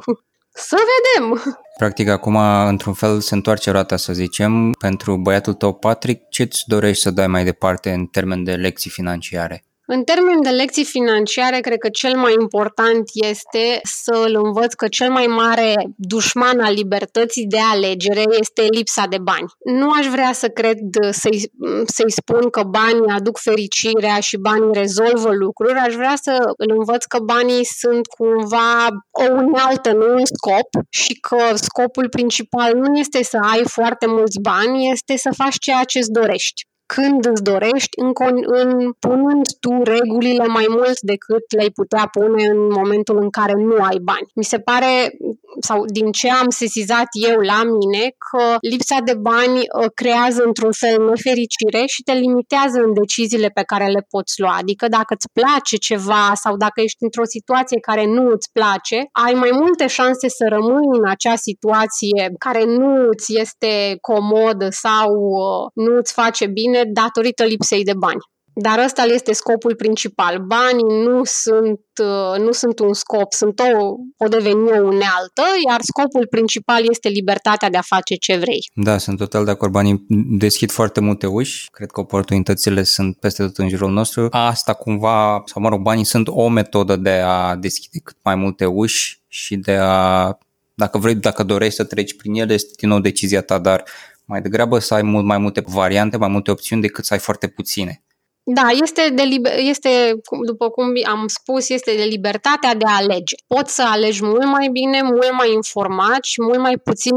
[0.55, 1.43] Să vedem!
[1.79, 2.37] Practic, acum,
[2.67, 4.73] într-un fel, se întoarce roata, să zicem.
[4.73, 8.91] Pentru băiatul tău, Patrick, ce îți dorești să dai mai departe în termen de lecții
[8.91, 9.65] financiare?
[9.87, 14.89] În termen de lecții financiare, cred că cel mai important este să îl învăț că
[14.89, 19.47] cel mai mare dușman al libertății de alegere este lipsa de bani.
[19.65, 20.79] Nu aș vrea să cred
[21.11, 21.53] să-i,
[21.87, 27.05] să-i spun că banii aduc fericirea și banii rezolvă lucruri, aș vrea să îl învăț
[27.05, 33.23] că banii sunt cumva o unealtă, nu un scop și că scopul principal nu este
[33.23, 38.01] să ai foarte mulți bani, este să faci ceea ce îți dorești când îți dorești,
[38.01, 43.53] în, în punând tu regulile mai mult decât le-ai putea pune în momentul în care
[43.53, 44.31] nu ai bani.
[44.35, 45.17] Mi se pare
[45.65, 50.73] sau din ce am sesizat eu la mine, că lipsa de bani uh, creează într-un
[50.73, 54.57] fel nefericire și te limitează în deciziile pe care le poți lua.
[54.61, 59.33] Adică dacă îți place ceva sau dacă ești într-o situație care nu îți place, ai
[59.33, 65.71] mai multe șanse să rămâi în acea situație care nu îți este comodă sau uh,
[65.75, 68.32] nu îți face bine datorită lipsei de bani.
[68.55, 70.39] Dar ăsta este scopul principal.
[70.39, 75.81] Banii nu sunt, uh, nu sunt un scop, sunt o, o deveni o unealtă, iar
[75.81, 78.71] scopul principal este libertatea de a face ce vrei.
[78.75, 79.73] Da, sunt total de acord.
[79.73, 81.71] Banii deschid foarte multe uși.
[81.71, 84.29] Cred că oportunitățile sunt peste tot în jurul nostru.
[84.31, 88.65] Asta cumva, sau mă rog, banii sunt o metodă de a deschide cât mai multe
[88.65, 90.39] uși și de a,
[90.75, 93.85] dacă vrei, dacă dorești să treci prin ele, este din nou decizia ta, dar
[94.25, 97.47] mai degrabă să ai mult mai multe variante, mai multe opțiuni decât să ai foarte
[97.47, 98.03] puține.
[98.45, 100.15] Da, este, de liber, este,
[100.47, 103.35] după cum am spus, este de libertatea de a alege.
[103.47, 107.13] Poți să alegi mult mai bine, mult mai informat și mult mai puțin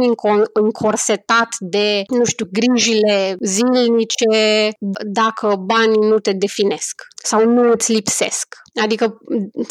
[0.54, 4.70] încorsetat de, nu știu, grijile zilnice
[5.04, 8.48] dacă banii nu te definesc sau nu îți lipsesc.
[8.82, 9.18] Adică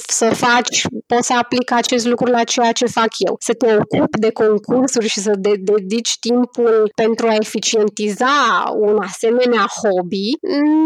[0.07, 3.37] să faci, poți să aplici acest lucru la ceea ce fac eu.
[3.41, 8.29] Să te ocupi de concursuri și să de- dedici timpul pentru a eficientiza
[8.77, 10.31] un asemenea hobby,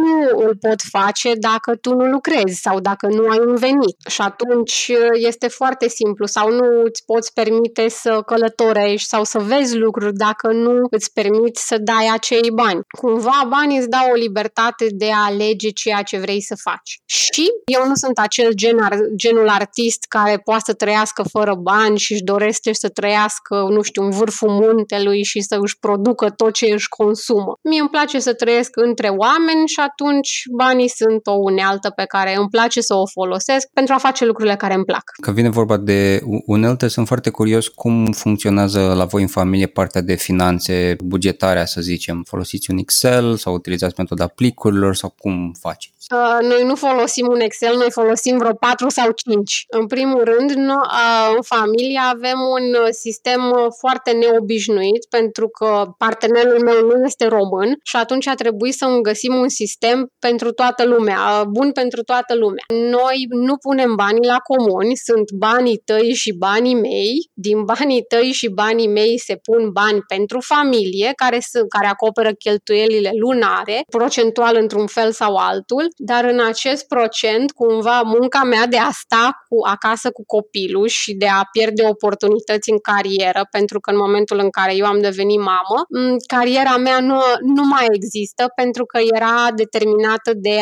[0.02, 3.96] nu îl pot face dacă tu nu lucrezi sau dacă nu ai un venit.
[4.08, 9.76] Și atunci este foarte simplu sau nu îți poți permite să călătorești sau să vezi
[9.76, 12.80] lucruri dacă nu îți permiți să dai acei bani.
[13.00, 17.00] Cumva banii îți dau o libertate de a alege ceea ce vrei să faci.
[17.06, 18.76] Și eu nu sunt acel gen,
[19.16, 24.02] genul artist care poate să trăiască fără bani și își dorește să trăiască, nu știu,
[24.02, 27.58] în vârful muntelui și să își producă tot ce își consumă.
[27.62, 32.34] Mie îmi place să trăiesc între oameni și atunci banii sunt o unealtă pe care
[32.36, 35.02] îmi place să o folosesc pentru a face lucrurile care îmi plac.
[35.22, 40.00] Când vine vorba de unelte, sunt foarte curios cum funcționează la voi în familie partea
[40.00, 42.22] de finanțe, bugetarea, să zicem.
[42.26, 45.96] Folosiți un Excel sau utilizați metoda plicurilor sau cum faceți?
[46.10, 49.64] Uh, noi nu folosim un Excel, noi folosim vreo 4 sau 5.
[49.68, 53.40] În primul rând, no, uh, în familie avem un sistem
[53.78, 59.34] foarte neobișnuit pentru că partenerul meu nu este român și atunci a trebuit să găsim
[59.34, 62.64] un sistem pentru toată lumea, uh, bun pentru toată lumea.
[62.90, 67.30] Noi nu punem banii la comuni, sunt banii tăi și banii mei.
[67.34, 72.32] Din banii tăi și banii mei se pun bani pentru familie care, sunt, care acoperă
[72.32, 78.78] cheltuielile lunare, procentual într-un fel sau altul dar în acest procent, cumva, munca mea de
[78.78, 83.90] a sta cu, acasă cu copilul și de a pierde oportunități în carieră, pentru că
[83.90, 85.78] în momentul în care eu am devenit mamă,
[86.26, 87.20] cariera mea nu,
[87.56, 90.58] nu mai există pentru că era determinată de,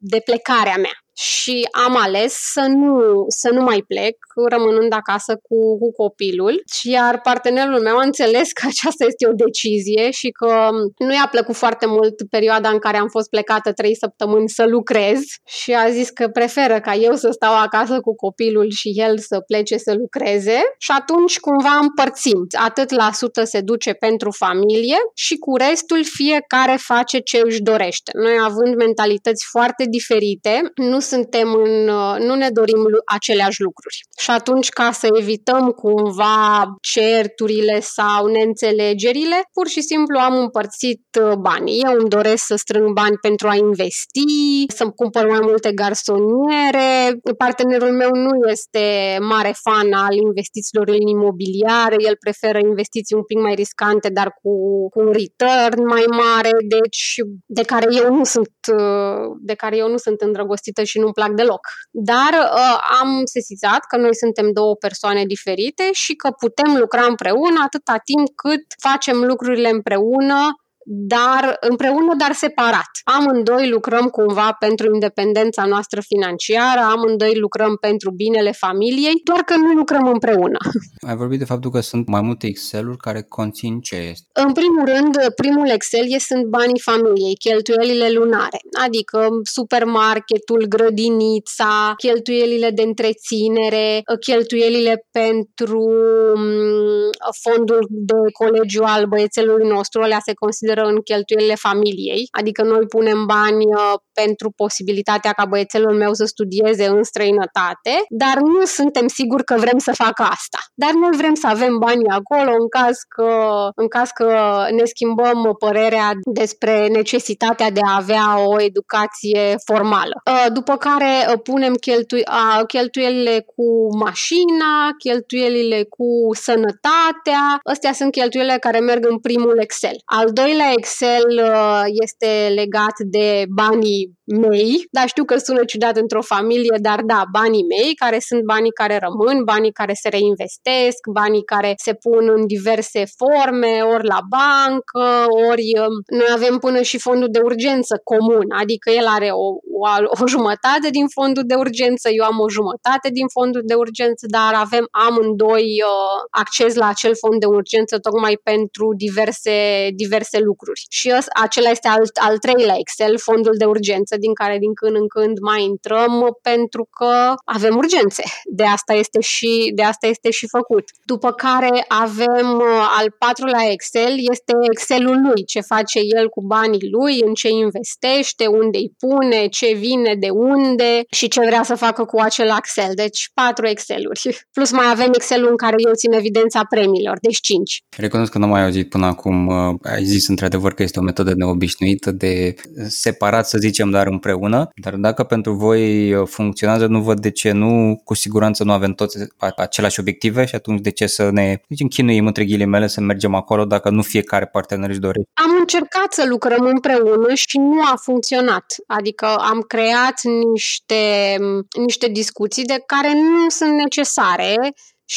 [0.00, 0.96] de plecarea mea.
[1.14, 4.16] Și am ales să nu, să nu mai plec,
[4.48, 6.62] rămânând acasă cu, cu copilul.
[6.72, 11.28] Și iar partenerul meu a înțeles că aceasta este o decizie și că nu i-a
[11.30, 15.90] plăcut foarte mult perioada în care am fost plecată trei săptămâni să lucrez și a
[15.90, 19.94] zis că preferă ca eu să stau acasă cu copilul și el să plece să
[19.94, 22.46] lucreze și atunci cumva împărțim.
[22.50, 28.10] Atât la sută se duce pentru familie și cu restul fiecare face ce își dorește.
[28.14, 31.84] Noi având mentalități foarte diferite, nu suntem în,
[32.26, 34.00] nu ne dorim aceleași lucruri.
[34.18, 41.32] Și atunci, ca să evităm cumva certurile sau neînțelegerile, pur și simplu am împărțit uh,
[41.32, 41.82] banii.
[41.84, 47.20] Eu îmi doresc să strâng bani pentru a investi, să-mi cumpăr mai multe garsoniere.
[47.36, 53.38] Partenerul meu nu este mare fan al investițiilor în imobiliare, el preferă investiții un pic
[53.38, 54.52] mai riscante, dar cu,
[54.88, 57.14] cu un return mai mare, deci
[57.46, 61.30] de care eu nu sunt, uh, de care eu nu sunt îndrăgostită și nu-mi plac
[61.30, 61.60] deloc.
[61.90, 67.60] Dar uh, am sesizat că noi suntem două persoane diferite și că putem lucra împreună
[67.64, 72.90] atâta timp cât facem lucrurile împreună dar împreună, dar separat.
[73.04, 79.72] Amândoi lucrăm cumva pentru independența noastră financiară, amândoi lucrăm pentru binele familiei, doar că nu
[79.72, 80.58] lucrăm împreună.
[81.08, 84.26] Ai vorbit de faptul că sunt mai multe Excel-uri care conțin ce este?
[84.32, 92.70] În primul rând, primul Excel e, sunt banii familiei, cheltuielile lunare, adică supermarketul, grădinița, cheltuielile
[92.70, 95.90] de întreținere, cheltuielile pentru
[96.36, 97.10] mm,
[97.42, 102.86] fondul de colegiu al băiețelului nostru, alea se consideră consideră în cheltuielile familiei, adică noi
[102.86, 109.06] punem bani uh, pentru posibilitatea ca băiețelul meu să studieze în străinătate, dar nu suntem
[109.08, 110.58] siguri că vrem să facă asta.
[110.74, 113.30] Dar noi vrem să avem bani acolo în caz că,
[113.74, 114.28] în caz că
[114.70, 120.14] ne schimbăm părerea despre necesitatea de a avea o educație formală.
[120.26, 122.22] Uh, după care uh, punem cheltui,
[122.66, 129.96] cheltuielile cu mașina, cheltuielile cu sănătatea, astea sunt cheltuielile care merg în primul Excel.
[130.04, 135.96] Al doilea la Excel uh, este legat de banii mei, dar știu că sună ciudat
[135.96, 141.00] într-o familie, dar da, banii mei, care sunt banii care rămân, banii care se reinvestesc,
[141.12, 145.06] banii care se pun în diverse forme, ori la bancă,
[145.50, 149.46] ori um, noi avem până și fondul de urgență comun, adică el are o,
[149.82, 154.26] o, o jumătate din fondul de urgență, eu am o jumătate din fondul de urgență,
[154.36, 159.56] dar avem amândoi uh, acces la acel fond de urgență tocmai pentru diverse,
[159.94, 160.80] diverse lucruri.
[160.88, 165.08] Și acela este al, al treilea Excel, fondul de urgență, din care din când în
[165.08, 168.22] când mai intrăm pentru că avem urgențe.
[168.44, 170.84] De asta este și, de asta este și făcut.
[171.04, 176.90] După care avem uh, al patrulea Excel, este Excelul lui, ce face el cu banii
[176.90, 181.74] lui, în ce investește, unde îi pune, ce vine, de unde și ce vrea să
[181.74, 182.92] facă cu acel Excel.
[182.94, 184.44] Deci patru Exceluri.
[184.52, 187.82] Plus mai avem Excelul în care eu țin evidența premiilor, deci cinci.
[187.96, 191.02] Recunosc că nu am mai auzit până acum, uh, ai zis într-adevăr că este o
[191.02, 192.54] metodă neobișnuită de
[192.88, 197.52] separat, să zicem, dar împreună, dar dacă pentru voi uh, funcționează, nu văd de ce
[197.52, 199.18] nu, cu siguranță nu avem toți
[199.56, 203.64] aceleași obiective și atunci de ce să ne zicem, chinuim între ghilimele să mergem acolo
[203.64, 205.30] dacă nu fiecare partener își dorește.
[205.34, 208.74] Am încercat să lucrăm împreună și nu a funcționat.
[208.86, 210.20] Adică am creat
[210.52, 211.36] niște,
[211.78, 214.56] niște discuții de care nu sunt necesare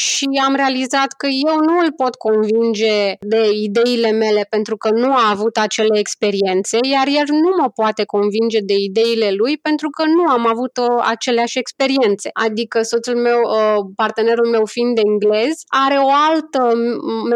[0.04, 5.12] și am realizat că eu nu îl pot convinge de ideile mele pentru că nu
[5.12, 10.04] a avut acele experiențe, iar el nu mă poate convinge de ideile lui pentru că
[10.16, 12.28] nu am avut o, uh, aceleași experiențe.
[12.32, 16.62] Adică soțul meu, uh, partenerul meu fiind englez, are o altă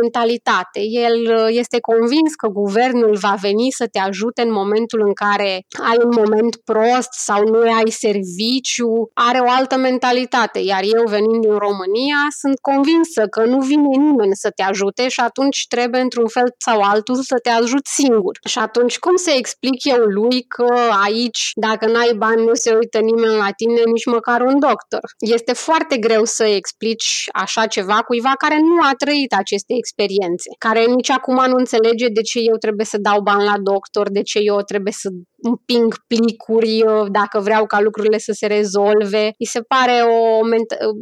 [0.00, 0.80] mentalitate.
[1.08, 5.52] El uh, este convins că guvernul va veni să te ajute în momentul în care
[5.90, 11.40] ai un moment prost sau nu ai serviciu, are o altă mentalitate, iar eu venind
[11.40, 16.00] din România sunt sunt convinsă că nu vine nimeni să te ajute și atunci trebuie
[16.00, 18.38] într-un fel sau altul să te ajut singur.
[18.48, 20.68] Și atunci cum să explic eu lui că
[21.04, 25.04] aici, dacă n-ai bani, nu se uită nimeni la tine, nici măcar un doctor?
[25.18, 30.84] Este foarte greu să explici așa ceva cuiva care nu a trăit aceste experiențe, care
[30.84, 34.38] nici acum nu înțelege de ce eu trebuie să dau bani la doctor, de ce
[34.38, 35.08] eu trebuie să
[35.42, 39.24] împing plicuri dacă vreau ca lucrurile să se rezolve.
[39.38, 40.40] Îi se pare o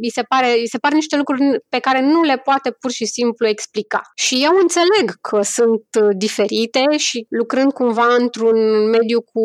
[0.01, 3.05] îi se pare, îi se pare niște lucruri pe care nu le poate pur și
[3.05, 4.01] simplu explica.
[4.15, 5.83] Și eu înțeleg că sunt
[6.17, 9.41] diferite și lucrând cumva într-un mediu cu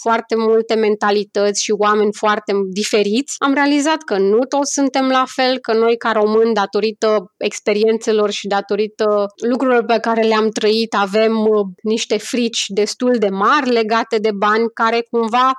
[0.00, 5.58] foarte multe mentalități și oameni foarte diferiți, am realizat că nu toți suntem la fel,
[5.58, 11.32] că noi ca români, datorită experiențelor și datorită lucrurilor pe care le-am trăit, avem
[11.82, 15.52] niște frici destul de mari legate de bani care cumva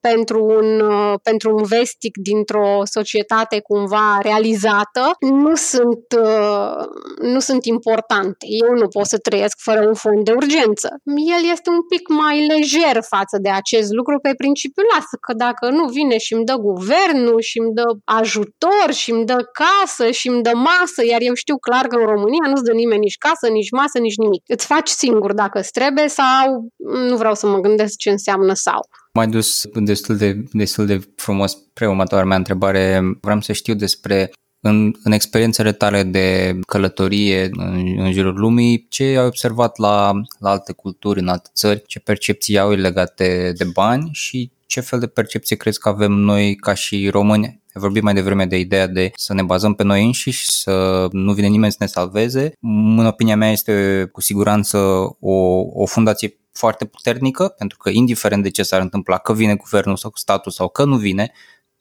[0.00, 6.84] pentru un, uh, pentru un vestic dintr-o societate cumva realizată nu sunt, uh,
[7.32, 8.46] nu sunt importante.
[8.66, 10.88] Eu nu pot să trăiesc fără un fond de urgență.
[11.36, 15.70] El este un pic mai lejer față de acest lucru pe principiu lasă că dacă
[15.70, 20.28] nu vine și îmi dă guvernul și îmi dă ajutor și îmi dă casă și
[20.28, 23.46] îmi dă masă, iar eu știu clar că în România nu-ți dă nimeni nici casă,
[23.48, 24.42] nici masă, nici nimic.
[24.46, 26.68] Îți faci singur dacă îți trebuie sau
[27.08, 28.88] nu vreau să mă gândesc ce înseamnă sau.
[29.12, 33.00] Mai dus destul de, destul de frumos pre următoarea mea întrebare.
[33.20, 34.30] Vreau să știu despre
[34.60, 40.50] în, în experiențele tale de călătorie în, în jurul lumii, ce ai observat la, la
[40.50, 45.06] alte culturi, în alte țări, ce percepții au legate de bani și ce fel de
[45.06, 47.46] percepție crezi că avem noi ca și români?
[47.46, 51.32] Ai vorbit mai devreme de ideea de să ne bazăm pe noi înșiși, să nu
[51.32, 52.52] vine nimeni să ne salveze.
[52.60, 54.78] În opinia mea este cu siguranță
[55.20, 55.34] o,
[55.72, 60.10] o fundație foarte puternică, pentru că indiferent de ce s-ar întâmpla, că vine guvernul sau
[60.14, 61.32] statul sau că nu vine,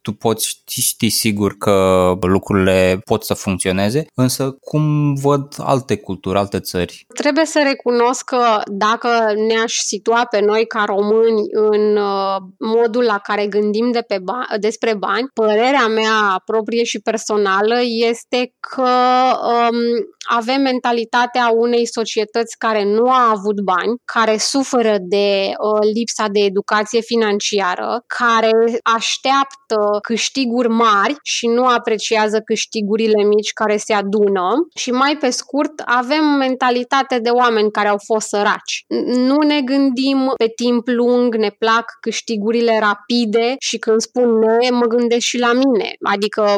[0.07, 6.37] tu poți ști, ști sigur că lucrurile pot să funcționeze, însă cum văd alte culturi,
[6.37, 7.05] alte țări?
[7.13, 9.09] Trebuie să recunosc că dacă
[9.47, 14.47] ne-aș situa pe noi ca români în uh, modul la care gândim de pe ba-
[14.59, 17.79] despre bani, părerea mea proprie și personală
[18.09, 18.91] este că
[19.43, 19.77] um,
[20.29, 26.39] avem mentalitatea unei societăți care nu a avut bani, care suferă de uh, lipsa de
[26.39, 34.91] educație financiară, care așteaptă câștiguri mari și nu apreciază câștigurile mici care se adună și
[34.91, 38.85] mai pe scurt avem mentalitate de oameni care au fost săraci.
[39.05, 44.85] Nu ne gândim pe timp lung, ne plac câștigurile rapide și când spun ne, mă
[44.85, 45.95] gândesc și la mine.
[46.01, 46.55] Adică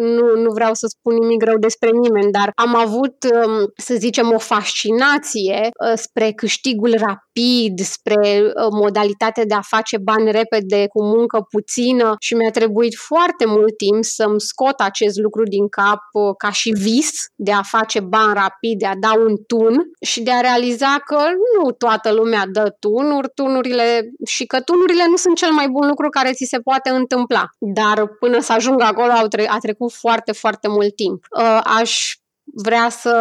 [0.00, 4.32] nu, nu vreau să spun nimic rău despre nimeni, dar am avut, um, să zicem,
[4.32, 11.04] o fascinație uh, spre câștigul rapid, spre uh, modalitatea de a face bani repede cu
[11.04, 16.34] muncă puțină și mi-a trebuit foarte mult timp să-mi scot acest lucru din cap uh,
[16.38, 20.32] ca și vis de a face bani rapid, de a da un tun și de
[20.32, 21.18] a realiza că
[21.56, 26.08] nu toată lumea dă tunuri, tunurile și că tunurile nu sunt cel mai bun lucru
[26.08, 27.44] care ți se poate întâmpla.
[27.58, 29.12] Dar până să ajung acolo
[29.48, 31.24] a trecut foarte, foarte mult timp.
[31.38, 32.14] Uh, aș
[32.62, 33.14] vrea să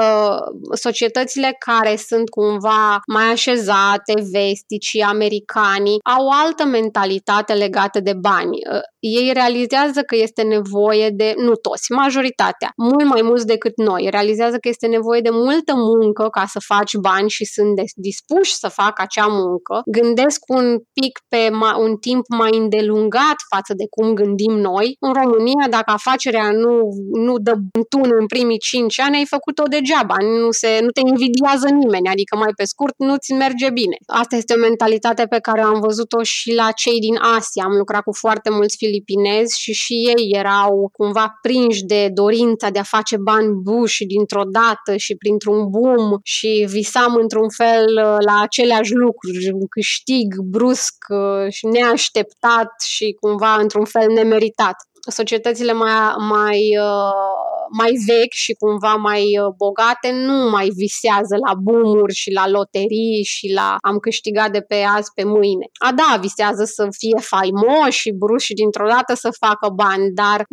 [0.73, 8.57] societățile care sunt cumva mai așezate, vestici, americanii, au altă mentalitate legată de bani.
[8.73, 14.07] Uh, ei realizează că este nevoie de, nu toți, majoritatea, mult mai mulți decât noi,
[14.09, 18.67] realizează că este nevoie de multă muncă ca să faci bani și sunt dispuși să
[18.67, 19.81] facă acea muncă.
[19.85, 24.95] Gândesc un pic pe un timp mai îndelungat față de cum gândim noi.
[24.99, 26.79] În România, dacă afacerea nu,
[27.25, 27.53] nu dă
[27.89, 32.35] tun în primii 5 ani, ai făcut-o degeaba, nu, se, nu te invidiază nimeni, adică
[32.37, 33.97] mai pe scurt nu-ți merge bine.
[34.05, 37.63] Asta este o mentalitate pe care am văzut-o și la cei din Asia.
[37.63, 42.79] Am lucrat cu foarte mulți filipinezi și și ei erau cumva prinși de dorința de
[42.79, 48.41] a face bani buși dintr-o dată și printr-un boom și visam într-un fel uh, la
[48.41, 54.75] aceleași lucruri, un câștig brusc uh, și neașteptat și cumva într-un fel nemeritat
[55.09, 57.43] societățile mai, mai, uh,
[57.77, 63.23] mai vechi și cumva mai uh, bogate nu mai visează la bumuri și la loterii
[63.23, 65.65] și la am câștigat de pe azi pe mâine.
[65.87, 70.45] A, da, visează să fie faimoși și bruși și dintr-o dată să facă bani, dar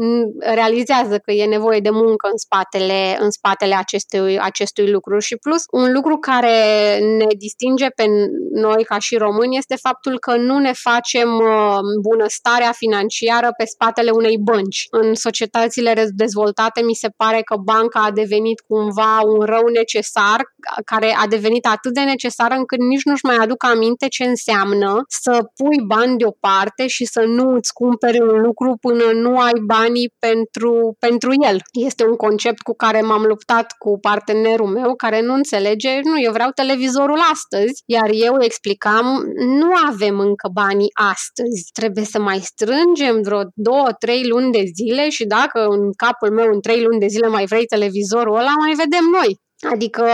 [0.55, 5.18] realizează că e nevoie de muncă în spatele, în spatele acestui, acestui lucru.
[5.18, 6.57] Și plus, un lucru care
[6.98, 8.05] ne distinge pe
[8.53, 14.11] noi ca și români este faptul că nu ne facem uh, bunăstarea financiară pe spatele
[14.11, 14.86] unei bănci.
[14.90, 20.40] În societățile dezvoltate mi se pare că banca a devenit cumva un rău necesar,
[20.84, 25.32] care a devenit atât de necesar încât nici nu-și mai aduc aminte ce înseamnă să
[25.57, 30.96] pui bani deoparte și să nu îți cumperi un lucru până nu ai banii pentru,
[30.98, 31.59] pentru el.
[31.72, 36.32] Este un concept cu care m-am luptat cu partenerul meu care nu înțelege, nu, eu
[36.32, 43.22] vreau televizorul astăzi, iar eu explicam, nu avem încă banii astăzi, trebuie să mai strângem
[43.22, 47.07] vreo două, trei luni de zile și dacă în capul meu în trei luni de
[47.07, 49.38] zile mai vrei televizorul ăla, mai vedem noi.
[49.68, 50.07] Adică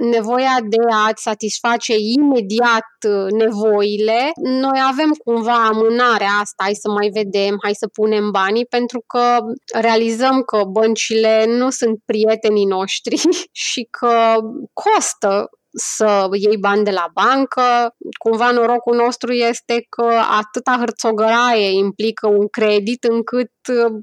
[0.00, 7.08] nevoia de a-ți satisface imediat uh, nevoile, noi avem cumva amânarea asta, hai să mai
[7.12, 9.38] vedem, hai să punem banii, pentru că
[9.80, 13.20] realizăm că băncile nu sunt prietenii noștri
[13.66, 14.36] și că
[14.72, 17.94] costă să iei bani de la bancă.
[18.18, 20.08] Cumva norocul nostru este că
[20.40, 23.50] atâta hârțogăraie implică un credit încât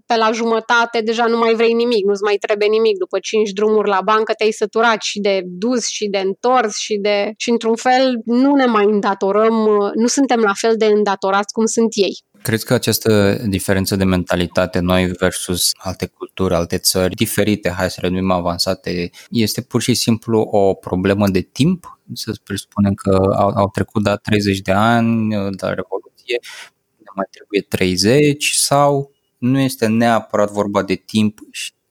[0.06, 2.98] pe la jumătate deja nu mai vrei nimic, nu-ți mai trebuie nimic.
[2.98, 7.32] După cinci drumuri la bancă te-ai săturat și de dus și de întors și de...
[7.38, 9.54] Și într-un fel nu ne mai îndatorăm,
[9.94, 12.16] nu suntem la fel de îndatorați cum sunt ei.
[12.44, 18.00] Crezi că această diferență de mentalitate noi versus alte culturi, alte țări diferite, hai să
[18.02, 22.00] le numim avansate, este pur și simplu o problemă de timp?
[22.14, 26.40] Să presupunem că au, au trecut da 30 de ani de la Revoluție,
[26.98, 31.40] ne mai trebuie 30 sau nu este neapărat vorba de timp,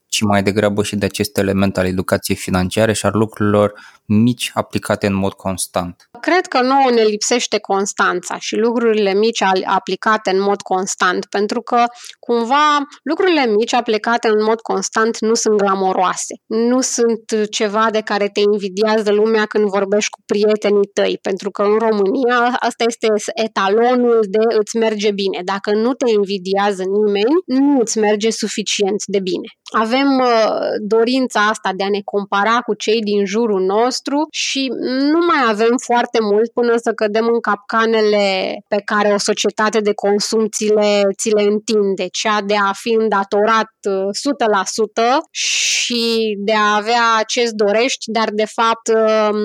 [0.07, 3.73] ci mai degrabă și de acest element al educației financiare și al lucrurilor
[4.05, 6.09] mici aplicate în mod constant?
[6.19, 11.83] Cred că nouă ne lipsește constanța și lucrurile mici aplicate în mod constant, pentru că
[12.19, 18.27] cumva lucrurile mici aplicate în mod constant nu sunt glamoroase, nu sunt ceva de care
[18.27, 24.19] te invidiază lumea când vorbești cu prietenii tăi, pentru că în România asta este etalonul
[24.29, 25.39] de îți merge bine.
[25.43, 29.47] Dacă nu te invidiază nimeni, nu îți merge suficient de bine.
[29.71, 34.71] Avem uh, dorința asta de a ne compara cu cei din jurul nostru nostru și
[35.11, 39.93] nu mai avem foarte mult până să cădem în capcanele pe care o societate de
[39.93, 46.53] consum ți le, ți le întinde, cea de a fi îndatorat 100% uh, și de
[46.53, 49.37] a avea ce-ți dorești, dar de fapt um,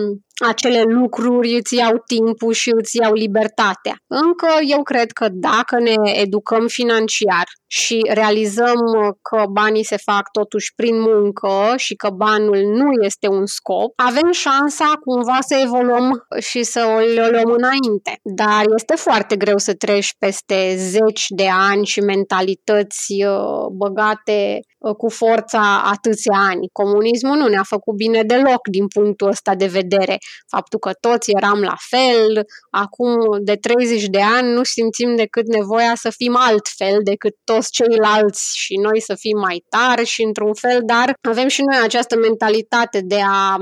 [0.46, 3.96] acele lucruri îți iau timpul și îți iau libertatea.
[4.06, 8.80] Încă eu cred că dacă ne educăm financiar și realizăm
[9.22, 14.32] că banii se fac totuși prin muncă și că banul nu este un scop, avem
[14.32, 16.98] șansa cumva să evoluăm și să o
[17.30, 18.18] luăm înainte.
[18.22, 24.67] Dar este foarte greu să treci peste zeci de ani și mentalități uh, băgate uh,
[24.96, 26.68] cu forța atâția ani.
[26.72, 30.18] Comunismul nu ne-a făcut bine deloc din punctul ăsta de vedere
[30.48, 35.92] faptul că toți eram la fel, acum de 30 de ani nu simțim decât nevoia
[35.94, 40.80] să fim altfel decât toți ceilalți și noi să fim mai tari și într-un fel,
[40.86, 43.56] dar avem și noi această mentalitate de a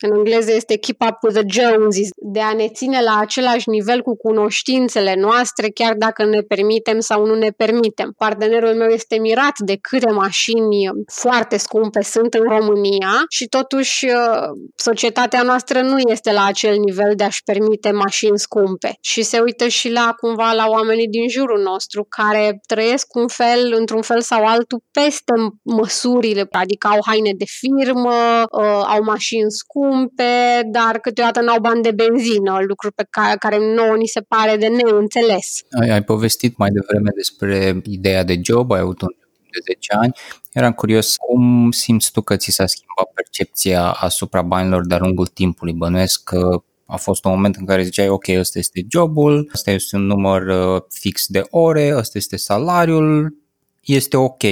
[0.00, 4.02] în engleză este keep up with the Joneses, de a ne ține la același nivel
[4.02, 8.14] cu cunoștințele noastre, chiar dacă ne permitem sau nu ne permitem.
[8.16, 14.48] Partenerul meu este mirat de câte mașini foarte scumpe sunt în România și totuși uh,
[14.74, 19.68] societatea noastră nu este la acel nivel de a-și permite mașini scumpe și se uită
[19.68, 24.44] și la cumva la oamenii din jurul nostru care trăiesc un fel, într-un fel sau
[24.44, 25.32] altul peste
[25.62, 31.82] măsurile, adică au haine de firmă, uh, au mașini scumpe, scumpe, dar câteodată n-au bani
[31.82, 35.60] de benzină, lucruri pe care, care nouă ni se pare de neînțeles.
[35.80, 39.08] Ai, ai povestit mai devreme despre ideea de job, ai avut un
[39.52, 40.12] de 10 ani.
[40.52, 45.72] Eram curios cum simți tu că ți s-a schimbat percepția asupra banilor de-a lungul timpului.
[45.72, 49.96] Bănuiesc că a fost un moment în care ziceai, ok, ăsta este jobul, ăsta este
[49.96, 53.36] un număr uh, fix de ore, ăsta este salariul,
[53.80, 54.42] este ok.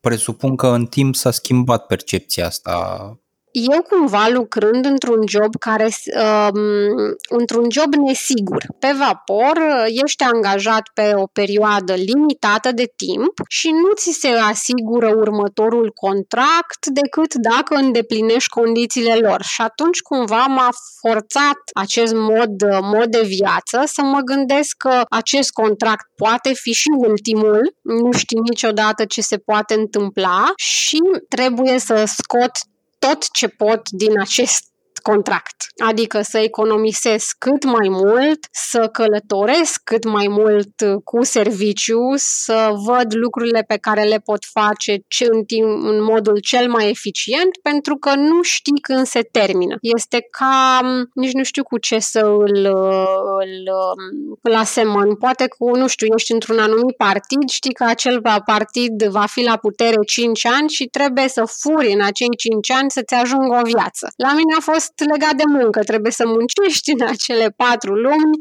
[0.00, 3.16] Presupun că în timp s-a schimbat percepția asta
[3.52, 5.88] eu cumva lucrând într-un job care,
[6.54, 9.60] um, într-un job nesigur, pe vapor,
[10.04, 16.86] ești angajat pe o perioadă limitată de timp și nu ți se asigură următorul contract
[16.86, 19.42] decât dacă îndeplinești condițiile lor.
[19.42, 20.68] Și atunci cumva m-a
[21.00, 26.88] forțat acest mod, mod de viață să mă gândesc că acest contract poate fi și
[26.96, 30.98] ultimul, nu știi niciodată ce se poate întâmpla și
[31.28, 32.50] trebuie să scot
[33.02, 34.71] tot ce pot din acest
[35.02, 35.56] contract.
[35.86, 40.72] Adică să economisesc cât mai mult, să călătoresc cât mai mult
[41.04, 46.68] cu serviciu, să văd lucrurile pe care le pot face în, timp, în modul cel
[46.68, 49.76] mai eficient, pentru că nu știi când se termină.
[49.80, 50.80] Este ca,
[51.14, 52.66] nici nu știu cu ce să îl,
[53.40, 53.70] îl,
[54.42, 55.14] îl asemăn.
[55.14, 59.56] Poate cu, nu știu, ești într-un anumit partid, știi că acel partid va fi la
[59.56, 64.12] putere 5 ani și trebuie să furi în acei 5 ani să-ți ajungă o viață.
[64.16, 68.36] La mine a fost legat de muncă, trebuie să muncești în acele patru luni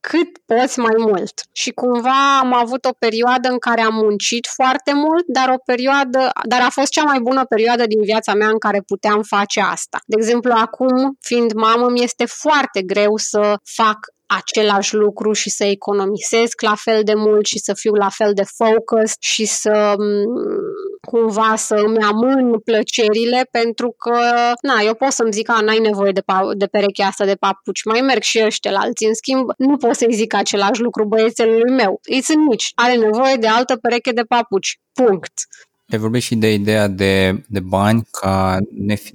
[0.00, 1.40] cât poți mai mult.
[1.52, 6.30] Și cumva am avut o perioadă în care am muncit foarte mult, dar o perioadă,
[6.48, 9.98] dar a fost cea mai bună perioadă din viața mea în care puteam face asta.
[10.06, 13.98] De exemplu, acum, fiind mamă, mi este foarte greu să fac
[14.36, 18.42] același lucru și să economisesc la fel de mult și să fiu la fel de
[18.56, 19.94] focus și să
[21.00, 24.18] cumva să îmi amân plăcerile pentru că,
[24.62, 27.84] na, eu pot să-mi zic că n-ai nevoie de, pa- de perechea asta de papuci,
[27.84, 29.06] mai merg și ăștia la alții.
[29.06, 32.00] În schimb, nu pot să-i zic același lucru băiețelului meu.
[32.02, 34.78] Ei sunt mici, are nevoie de altă pereche de papuci.
[34.92, 35.32] Punct
[35.90, 39.10] Ai vorbit și de ideea de, de bani ca nefi,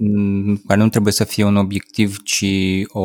[0.66, 2.44] care nu trebuie să fie un obiectiv, ci
[2.88, 3.00] o,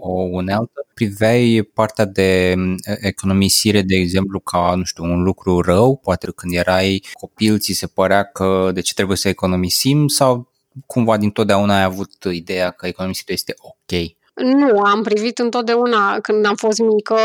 [0.00, 0.86] o unealtă.
[0.94, 2.54] Priveai partea de
[3.00, 7.86] economisire, de exemplu, ca, nu știu, un lucru rău, poate când erai copil ți se
[7.86, 10.52] părea că de ce trebuie să economisim sau
[10.86, 14.00] cumva dintotdeauna ai avut ideea că economisirea este ok?
[14.34, 17.16] Nu, am privit întotdeauna când am fost mică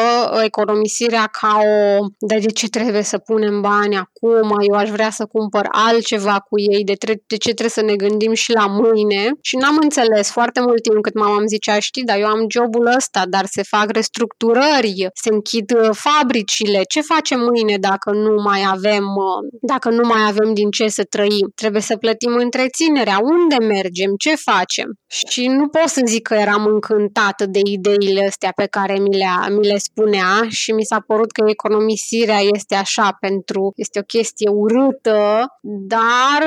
[0.43, 5.67] economisirea ca o de ce trebuie să punem bani acum, eu aș vrea să cumpăr
[5.71, 9.55] altceva cu ei, de, tre- de ce trebuie să ne gândim și la mâine și
[9.55, 13.23] n-am înțeles foarte mult timp cât mama îmi zicea, știi, dar eu am jobul ăsta,
[13.29, 19.03] dar se fac restructurări, se închid uh, fabricile, ce facem mâine dacă nu mai avem,
[19.03, 21.51] uh, dacă nu mai avem din ce să trăim?
[21.55, 24.93] Trebuie să plătim întreținerea, unde mergem, ce facem?
[25.07, 29.17] Și nu pot să zic că eram încă încântată de ideile astea pe care mi
[29.17, 34.03] le, mi le spunea și mi s-a părut că economisirea este așa pentru, este o
[34.03, 36.43] chestie urâtă, dar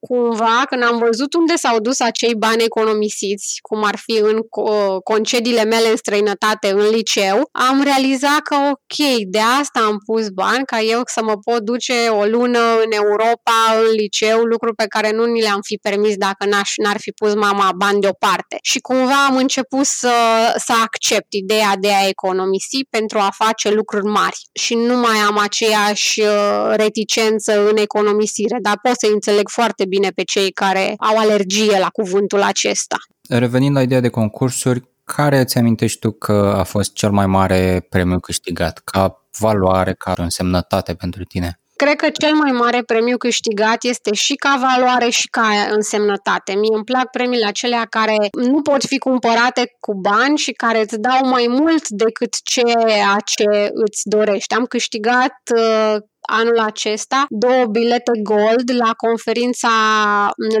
[0.00, 4.40] cumva, când am văzut unde s-au dus acei bani economisiți, cum ar fi în
[5.02, 8.96] concediile mele în străinătate, în liceu, am realizat că, ok,
[9.26, 13.58] de asta am pus bani, ca eu să mă pot duce o lună în Europa,
[13.84, 17.34] în liceu, lucruri pe care nu ni le-am fi permis dacă n-aș, n-ar fi pus
[17.34, 18.56] mama bani deoparte.
[18.62, 20.14] Și cumva am început să,
[20.66, 24.38] să accept ideea de a economisi pentru a face lucruri mari.
[24.52, 30.10] Și nu mai am aceeași uh, reticență în economisire, dar pot să înțeleg foarte bine
[30.10, 32.96] pe cei care au alergie la cuvântul acesta.
[33.28, 37.86] Revenind la ideea de concursuri, care îți amintești tu că a fost cel mai mare
[37.88, 41.60] premiu câștigat, ca valoare, ca însemnătate pentru tine?
[41.76, 46.52] Cred că cel mai mare premiu câștigat este și ca valoare și ca însemnătate.
[46.52, 50.98] Mie îmi plac premiile acelea care nu pot fi cumpărate cu bani și care îți
[50.98, 54.54] dau mai mult decât ceea ce îți dorești.
[54.54, 55.96] Am câștigat uh,
[56.30, 59.74] anul acesta două bilete gold la conferința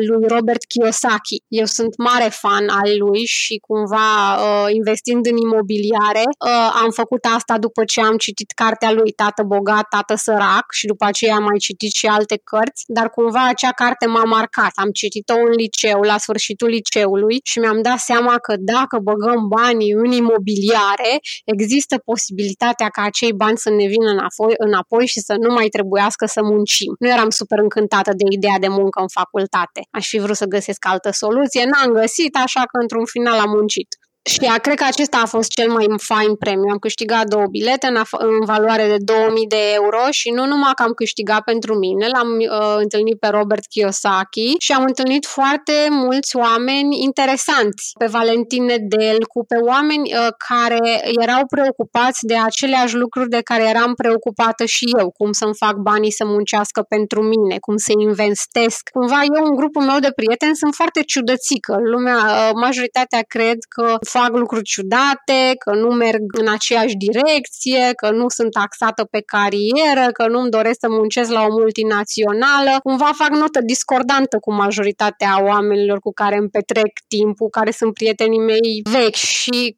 [0.08, 1.42] lui Robert Kiyosaki.
[1.48, 7.24] Eu sunt mare fan al lui și cumva uh, investind în imobiliare uh, am făcut
[7.36, 11.42] asta după ce am citit cartea lui Tată bogat, Tată sărac și după aceea am
[11.42, 14.72] mai citit și alte cărți, dar cumva acea carte m-a marcat.
[14.74, 19.92] Am citit-o în liceu, la sfârșitul liceului și mi-am dat seama că dacă băgăm banii
[19.92, 21.12] în imobiliare,
[21.44, 26.24] există posibilitatea ca acei bani să ne vină înapoi, înapoi și să nu mai trebuiască
[26.26, 26.90] să muncim.
[26.98, 29.80] Nu eram super încântată de ideea de muncă în facultate.
[29.90, 33.88] Aș fi vrut să găsesc altă soluție, n-am găsit, așa că într-un final am muncit.
[34.28, 36.70] Și a, cred că acesta a fost cel mai fain premiu.
[36.70, 40.72] Am câștigat două bilete în, af- în valoare de 2000 de euro și nu numai
[40.74, 45.72] că am câștigat pentru mine, l-am uh, întâlnit pe Robert Kiyosaki și am întâlnit foarte
[45.90, 53.28] mulți oameni interesanți, pe Valentin Nedelcu, pe oameni uh, care erau preocupați de aceleași lucruri
[53.28, 57.76] de care eram preocupată și eu, cum să-mi fac banii să muncească pentru mine, cum
[57.76, 58.80] să investesc.
[58.92, 61.74] Cumva eu, un grupul meu de prieteni, sunt foarte ciudățică.
[61.92, 68.10] Lumea, uh, majoritatea cred că fac lucruri ciudate, că nu merg în aceeași direcție, că
[68.10, 72.72] nu sunt taxată pe carieră, că nu-mi doresc să muncesc la o multinațională.
[72.82, 78.46] Cumva fac notă discordantă cu majoritatea oamenilor cu care îmi petrec timpul, care sunt prietenii
[78.52, 79.76] mei vechi și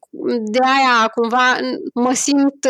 [0.55, 1.47] de aia cumva
[1.93, 2.61] mă simt,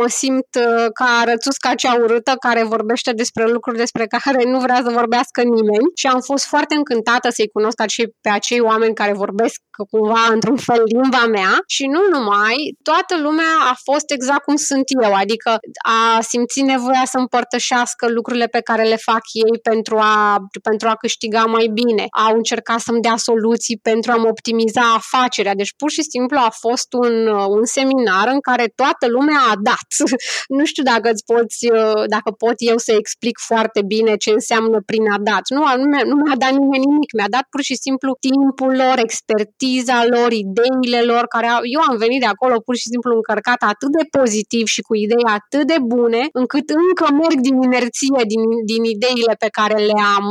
[0.00, 0.48] mă simt
[0.94, 5.86] ca rățusca cea urâtă care vorbește despre lucruri despre care nu vrea să vorbească nimeni
[5.94, 7.76] și am fost foarte încântată să-i cunosc
[8.20, 9.60] pe acei oameni care vorbesc
[9.90, 14.84] cumva într-un fel limba mea și nu numai, toată lumea a fost exact cum sunt
[15.02, 20.36] eu, adică a simțit nevoia să împărtășească lucrurile pe care le fac ei pentru a,
[20.62, 22.06] pentru a câștiga mai bine.
[22.10, 25.54] Au încercat să-mi dea soluții pentru a-mi optimiza afacerea.
[25.54, 29.88] Deci pur și simplu a fost un, un seminar în care toată lumea a dat.
[30.58, 31.66] nu știu dacă îți poți,
[32.06, 35.44] dacă pot eu să explic foarte bine ce înseamnă prin a dat.
[35.48, 38.96] Nu, nu mi-a, nu mi-a dat nimeni nimic, mi-a dat pur și simplu timpul lor,
[38.98, 43.10] expertiza lor, idei ideile lor, care au, eu am venit de acolo pur și simplu
[43.14, 48.22] încărcat atât de pozitiv și cu idei atât de bune, încât încă merg din inerție,
[48.32, 50.28] din, din ideile pe care le-am,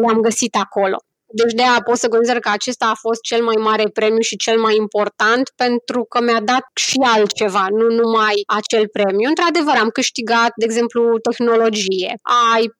[0.00, 0.98] le-am găsit acolo.
[1.40, 4.36] Deci de aia pot să consider că acesta a fost cel mai mare premiu și
[4.36, 9.28] cel mai important pentru că mi-a dat și altceva, nu numai acel premiu.
[9.28, 12.12] Într-adevăr, am câștigat, de exemplu, tehnologie,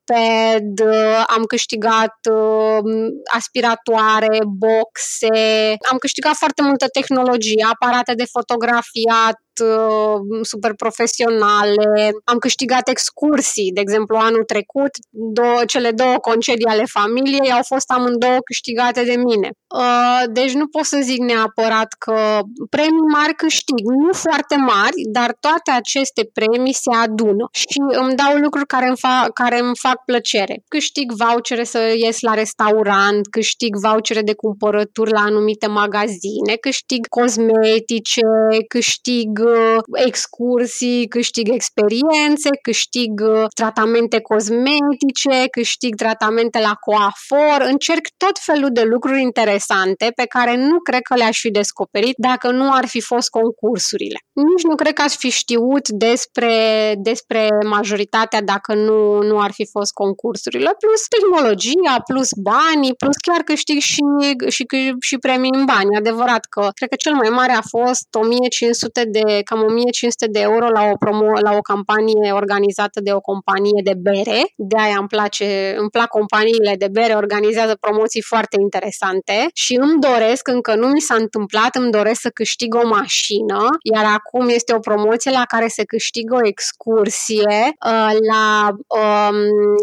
[0.05, 0.89] iPad,
[1.27, 2.93] am câștigat uh,
[3.35, 12.13] aspiratoare, boxe, am câștigat foarte multă tehnologie, aparate de fotografiat, Uh, super profesionale.
[12.25, 17.91] Am câștigat excursii, de exemplu, anul trecut, două, cele două concedii ale familiei au fost
[17.91, 19.51] amândouă câștigate de mine.
[19.79, 22.41] Uh, deci nu pot să zic neapărat că
[22.71, 28.35] premii mari câștig, nu foarte mari, dar toate aceste premii se adună și îmi dau
[28.37, 30.63] lucruri care îmi, fac, care îmi fac fac plăcere.
[30.69, 38.21] Câștig vouchere să ies la restaurant, câștig vouchere de cumpărături la anumite magazine, câștig cosmetice,
[38.69, 39.77] câștig uh,
[40.07, 48.83] excursii, câștig experiențe, câștig uh, tratamente cosmetice, câștig tratamente la coafor, încerc tot felul de
[48.83, 53.29] lucruri interesante pe care nu cred că le-aș fi descoperit dacă nu ar fi fost
[53.29, 54.19] concursurile.
[54.33, 56.55] Nici nu cred că aș fi știut despre,
[56.99, 63.41] despre majoritatea dacă nu, nu ar fi fost concursurile, plus tehnologia, plus banii, plus chiar
[63.51, 64.03] câștig și,
[64.49, 64.65] și,
[65.01, 65.97] și premii în bani.
[65.97, 70.67] Adevărat că cred că cel mai mare a fost 1500 de, cam 1500 de euro
[70.69, 74.41] la o, promo, la o campanie organizată de o companie de bere.
[74.57, 80.01] De aia îmi place, îmi plac companiile de bere, organizează promoții foarte interesante și îmi
[80.01, 83.61] doresc, încă nu mi s-a întâmplat, îmi doresc să câștig o mașină,
[83.95, 87.57] iar acum este o promoție la care se câștigă o excursie
[87.87, 88.69] uh, la
[89.01, 89.37] um,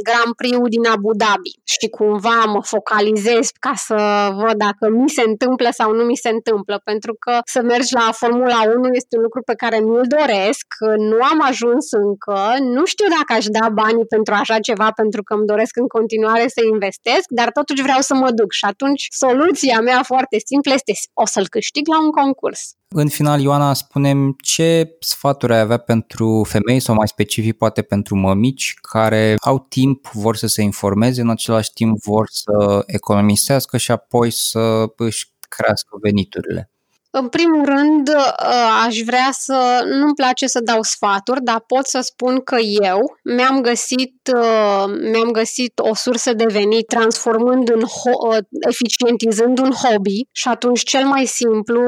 [0.08, 3.98] Grand Prix din Abu Dhabi și cumva mă focalizez ca să
[4.42, 8.08] văd dacă mi se întâmplă sau nu mi se întâmplă, pentru că să mergi la
[8.12, 10.68] Formula 1 este un lucru pe care nu-l doresc,
[10.98, 12.39] nu am ajuns încă,
[12.76, 16.46] nu știu dacă aș da banii pentru așa ceva, pentru că îmi doresc în continuare
[16.48, 20.94] să investesc, dar totuși vreau să mă duc și atunci soluția mea foarte simplă este
[21.14, 22.62] o să-l câștig la un concurs.
[22.94, 28.16] În final, Ioana, spunem ce sfaturi ai avea pentru femei sau mai specific poate pentru
[28.16, 33.92] mămici care au timp, vor să se informeze, în același timp vor să economisească și
[33.92, 36.71] apoi să își crească veniturile.
[37.14, 41.99] În primul rând, uh, aș vrea să, nu-mi place să dau sfaturi, dar pot să
[41.99, 48.38] spun că eu mi-am găsit, uh, mi-am găsit o sursă de venit transformând în, uh,
[48.70, 51.82] eficientizând un hobby și atunci cel mai simplu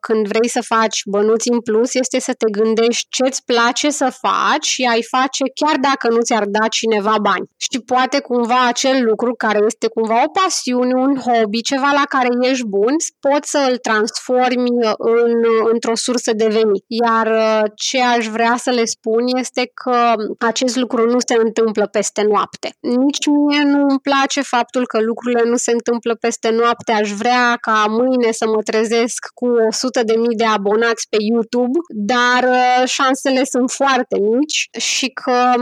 [0.00, 4.66] când vrei să faci bănuți în plus este să te gândești ce-ți place să faci
[4.66, 7.48] și ai face chiar dacă nu ți-ar da cineva bani.
[7.56, 12.28] Și poate cumva acel lucru care este cumva o pasiune, un hobby, ceva la care
[12.40, 16.84] ești bun, poți să îl transformi transformi în, într-o sursă de venit.
[16.86, 21.86] Iar uh, ce aș vrea să le spun este că acest lucru nu se întâmplă
[21.86, 22.76] peste noapte.
[22.80, 26.92] Nici mie nu îmi place faptul că lucrurile nu se întâmplă peste noapte.
[26.92, 31.78] Aș vrea ca mâine să mă trezesc cu 100 de mii de abonați pe YouTube,
[31.88, 35.54] dar uh, șansele sunt foarte mici și că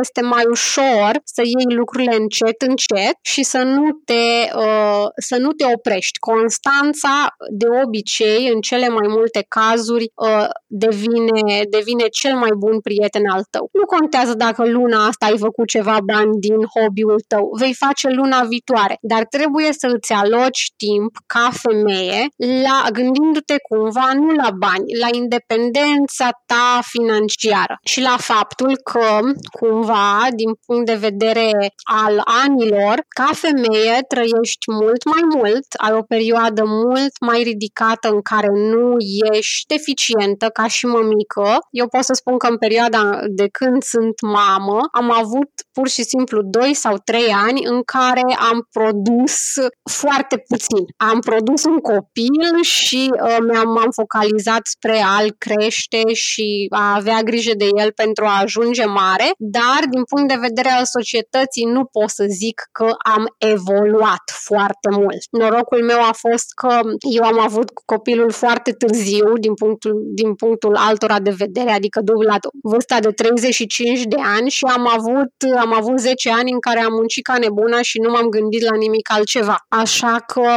[0.00, 4.24] este mai ușor să iei lucrurile încet, încet și să nu te,
[4.56, 6.18] uh, să nu te oprești.
[6.18, 12.80] Constanța, de obicei, obicei, în cele mai multe cazuri, uh, devine, devine cel mai bun
[12.80, 13.68] prieten al tău.
[13.72, 18.40] Nu contează dacă luna asta ai făcut ceva bani din hobby-ul tău, vei face luna
[18.42, 24.96] viitoare, dar trebuie să îți aloci timp ca femeie, la, gândindu-te cumva nu la bani,
[25.00, 29.06] la independența ta financiară și la faptul că
[29.58, 31.50] cumva, din punct de vedere
[32.04, 38.15] al anilor, ca femeie trăiești mult mai mult, ai o perioadă mult mai ridicată în
[38.22, 38.96] care nu
[39.32, 41.58] ești deficientă ca și mămică.
[41.70, 46.02] Eu pot să spun că în perioada de când sunt mamă am avut pur și
[46.02, 49.36] simplu 2 sau 3 ani în care am produs
[49.90, 50.84] foarte puțin.
[50.96, 57.20] Am produs un copil și uh, mi-am am focalizat spre a-l crește și a avea
[57.22, 61.84] grijă de el pentru a ajunge mare, dar din punct de vedere al societății nu
[61.84, 65.22] pot să zic că am evoluat foarte mult.
[65.30, 66.80] Norocul meu a fost că
[67.16, 72.00] eu am avut copil copilul foarte târziu din punctul, din punctul altora de vedere, adică
[72.26, 76.80] la vârsta de 35 de ani și am avut, am avut 10 ani în care
[76.80, 79.56] am muncit ca nebuna și nu m-am gândit la nimic altceva.
[79.68, 80.56] Așa că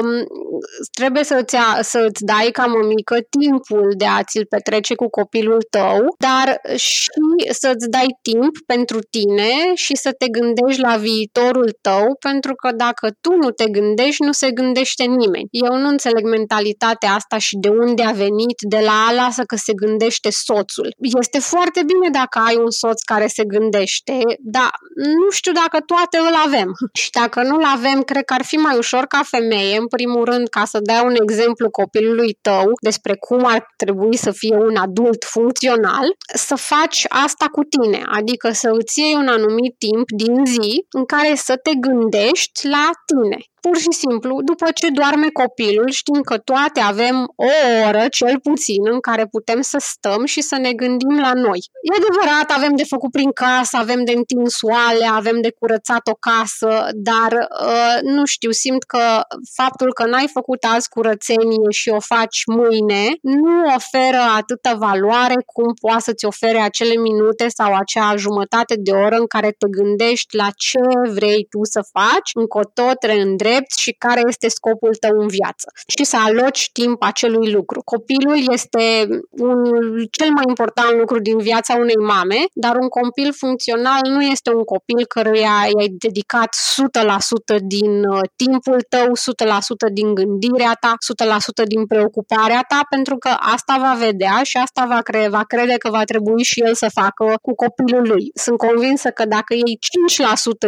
[0.92, 6.62] trebuie să-ți, să-ți dai ca mămică timpul de a ți-l petrece cu copilul tău, dar
[6.76, 7.08] și
[7.50, 13.08] să-ți dai timp pentru tine și să te gândești la viitorul tău, pentru că dacă
[13.22, 15.48] tu nu te gândești, nu se gândește nimeni.
[15.50, 19.56] Eu nu înțeleg mentalitatea asta și de unde a venit, de la a lasă că
[19.56, 20.96] se gândește soțul.
[21.22, 26.18] Este foarte bine dacă ai un soț care se gândește, dar nu știu dacă toate
[26.18, 26.72] îl avem.
[27.02, 30.48] Și dacă nu-l avem, cred că ar fi mai ușor ca femeie, în primul rând,
[30.48, 35.24] ca să dai un exemplu copilului tău despre cum ar trebui să fie un adult
[35.24, 40.86] funcțional, să faci asta cu tine, adică să îți iei un anumit timp din zi
[40.90, 43.38] în care să te gândești la tine.
[43.62, 47.52] Pur și simplu, după ce doarme copilul, știm că toate avem o
[47.88, 51.60] oră, cel puțin, în care putem să stăm și să ne gândim la noi.
[51.88, 56.16] E adevărat, avem de făcut prin casă, avem de întins oale, avem de curățat o
[56.30, 59.04] casă, dar uh, nu știu, simt că
[59.56, 65.74] faptul că n-ai făcut azi curățenie și o faci mâine nu oferă atâta valoare cum
[65.82, 70.50] poate să-ți ofere acele minute sau acea jumătate de oră în care te gândești la
[70.56, 73.08] ce vrei tu să faci, încotro te
[73.50, 77.82] îndrepti și care este scopul tău în viață și să aloci timp acelui lucru.
[77.84, 79.64] Copilul este un,
[80.12, 84.64] cel mai important lucru din viața unei mame, dar un copil funcțional nu este un
[84.64, 86.56] copil căruia i-ai dedicat
[87.56, 89.08] 100% din uh, timpul tău,
[89.90, 90.94] 100% din gândirea ta,
[91.64, 95.76] 100% din preocuparea ta, pentru că asta va vedea și asta va, cre- va crede
[95.78, 98.32] că va trebui și el să facă cu copilul lui.
[98.34, 99.80] Sunt convinsă că dacă iei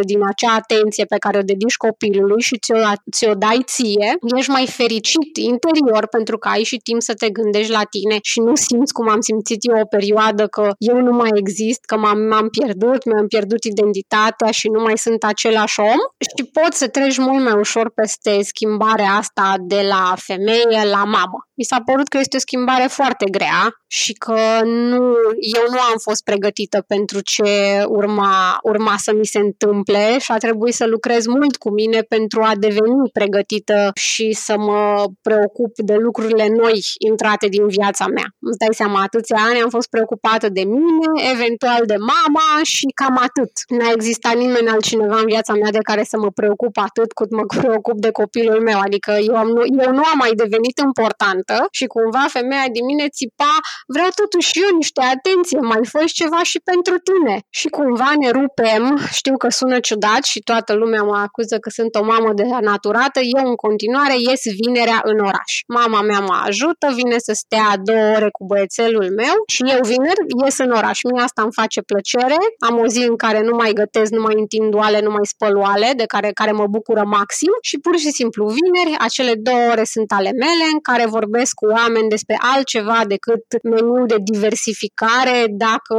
[0.04, 4.66] din acea atenție pe care o dedici copilului și ți-o, ți-o dai ție, ești mai
[4.66, 8.92] fericit interior pentru că ai și timp să te gândești la tine și nu simți
[8.92, 13.04] cum am simțit eu o perioadă că eu nu mai exist, că m-am, m-am pierdut,
[13.04, 17.56] mi-am pierdut identitatea și nu mai sunt același om și poți să treci mult mai
[17.58, 21.38] ușor peste schimbarea asta de la femeie la mamă.
[21.62, 25.02] Mi s-a părut că este o schimbare foarte grea și că nu,
[25.56, 27.44] eu nu am fost pregătită pentru ce
[27.88, 32.42] urma, urma să mi se întâmple și a trebuit să lucrez mult cu mine pentru
[32.42, 38.26] a deveni pregătită și să mă preocup de lucrurile noi intrate din viața mea.
[38.38, 43.16] Îți dai seama, atâția ani am fost preocupată de mine, eventual de mama și cam
[43.28, 43.52] atât.
[43.78, 47.44] N-a existat nimeni altcineva în viața mea de care să mă preocup atât cât mă
[47.60, 48.78] preocup de copilul meu.
[48.78, 49.48] Adică eu, am,
[49.84, 53.54] eu nu am mai devenit importantă și cumva femeia din mine țipa
[53.94, 57.36] vreau totuși eu niște atenție, mai fă ceva și pentru tine.
[57.50, 58.82] Și cumva ne rupem,
[59.20, 63.20] știu că sună ciudat și toată lumea mă acuză că sunt o mamă de naturată,
[63.38, 65.52] eu în continuare ies vinerea în oraș.
[65.66, 70.22] Mama mea mă ajută, vine să stea două ore cu băiețelul meu și eu vineri
[70.44, 70.98] ies în oraș.
[71.02, 72.36] Mie asta îmi face plăcere.
[72.68, 75.56] Am o zi în care nu mai gătesc, nu mai întind oale, nu mai spăl
[75.56, 79.84] oale, de care, care mă bucură maxim și pur și simplu vineri, acele două ore
[79.84, 85.94] sunt ale mele în care vorbesc cu oameni despre altceva decât meniu de diversificare, dacă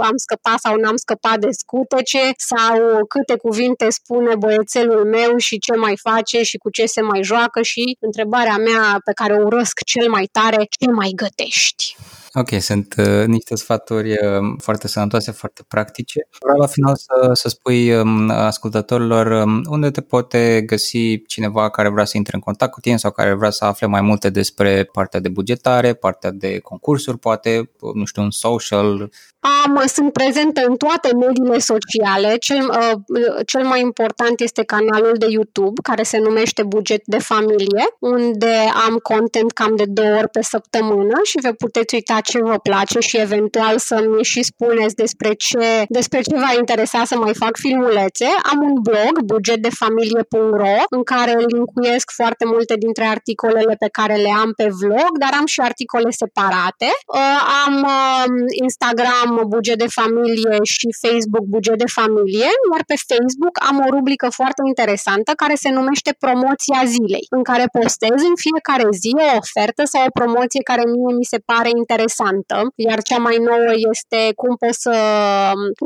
[0.00, 5.76] am scăpat sau n-am scăpat de scutece sau câte cuvinte spune băiețelul meu și ce
[5.76, 9.78] mai face și cu ce se mai joacă și întrebarea mea pe care o urăsc
[9.84, 11.96] cel mai tare, ce mai gătești?
[12.34, 16.28] Ok, sunt uh, niște sfaturi uh, foarte sănătoase, foarte practice.
[16.40, 21.88] Vreau la final să, să spui um, ascultătorilor um, unde te poate găsi cineva care
[21.88, 24.84] vrea să intre în contact cu tine sau care vrea să afle mai multe despre
[24.84, 29.10] partea de bugetare, partea de concursuri, poate, nu știu, un social,
[29.40, 32.36] am, sunt prezentă în toate mediile sociale.
[32.36, 37.84] Cel, uh, cel mai important este canalul de YouTube, care se numește Buget de Familie,
[37.98, 38.54] unde
[38.86, 42.98] am content cam de două ori pe săptămână și vă puteți uita ce vă place
[42.98, 48.26] și eventual să-mi și spuneți despre ce, despre ce v-a interesa să mai fac filmulețe.
[48.50, 54.52] Am un blog, bugetdefamilie.ro, în care linkuiesc foarte multe dintre articolele pe care le am
[54.56, 56.88] pe vlog, dar am și articole separate.
[57.06, 58.24] Uh, am uh,
[58.62, 63.88] Instagram am buget de familie și Facebook buget de familie, iar pe Facebook am o
[63.96, 69.28] rubrică foarte interesantă care se numește Promoția zilei, în care postez în fiecare zi o
[69.42, 72.56] ofertă sau o promoție care mie mi se pare interesantă,
[72.88, 74.94] iar cea mai nouă este cum poți să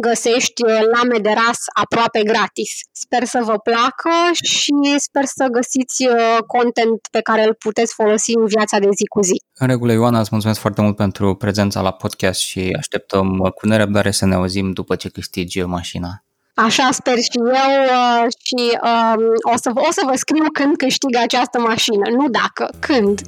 [0.06, 0.60] găsești
[0.94, 2.72] lame de ras aproape gratis.
[3.04, 4.14] Sper să vă placă
[4.54, 4.74] și
[5.06, 9.20] sper să găsiți uh, content pe care îl puteți folosi în viața de zi cu
[9.22, 9.36] zi.
[9.58, 14.10] În regulă, Ioana, îți mulțumesc foarte mult pentru prezența la podcast și așteptăm cu nerăbdare
[14.10, 16.24] să ne auzim după ce câștigi mașina.
[16.54, 21.16] Așa sper și eu uh, și um, o, să, o să vă scriu când câștig
[21.16, 23.20] această mașină, nu dacă, când.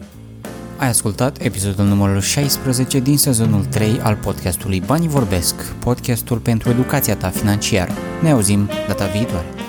[0.77, 7.17] Ai ascultat episodul numărul 16 din sezonul 3 al podcastului Banii Vorbesc, podcastul pentru educația
[7.17, 7.93] ta financiară.
[8.23, 9.66] Ne auzim data viitoare.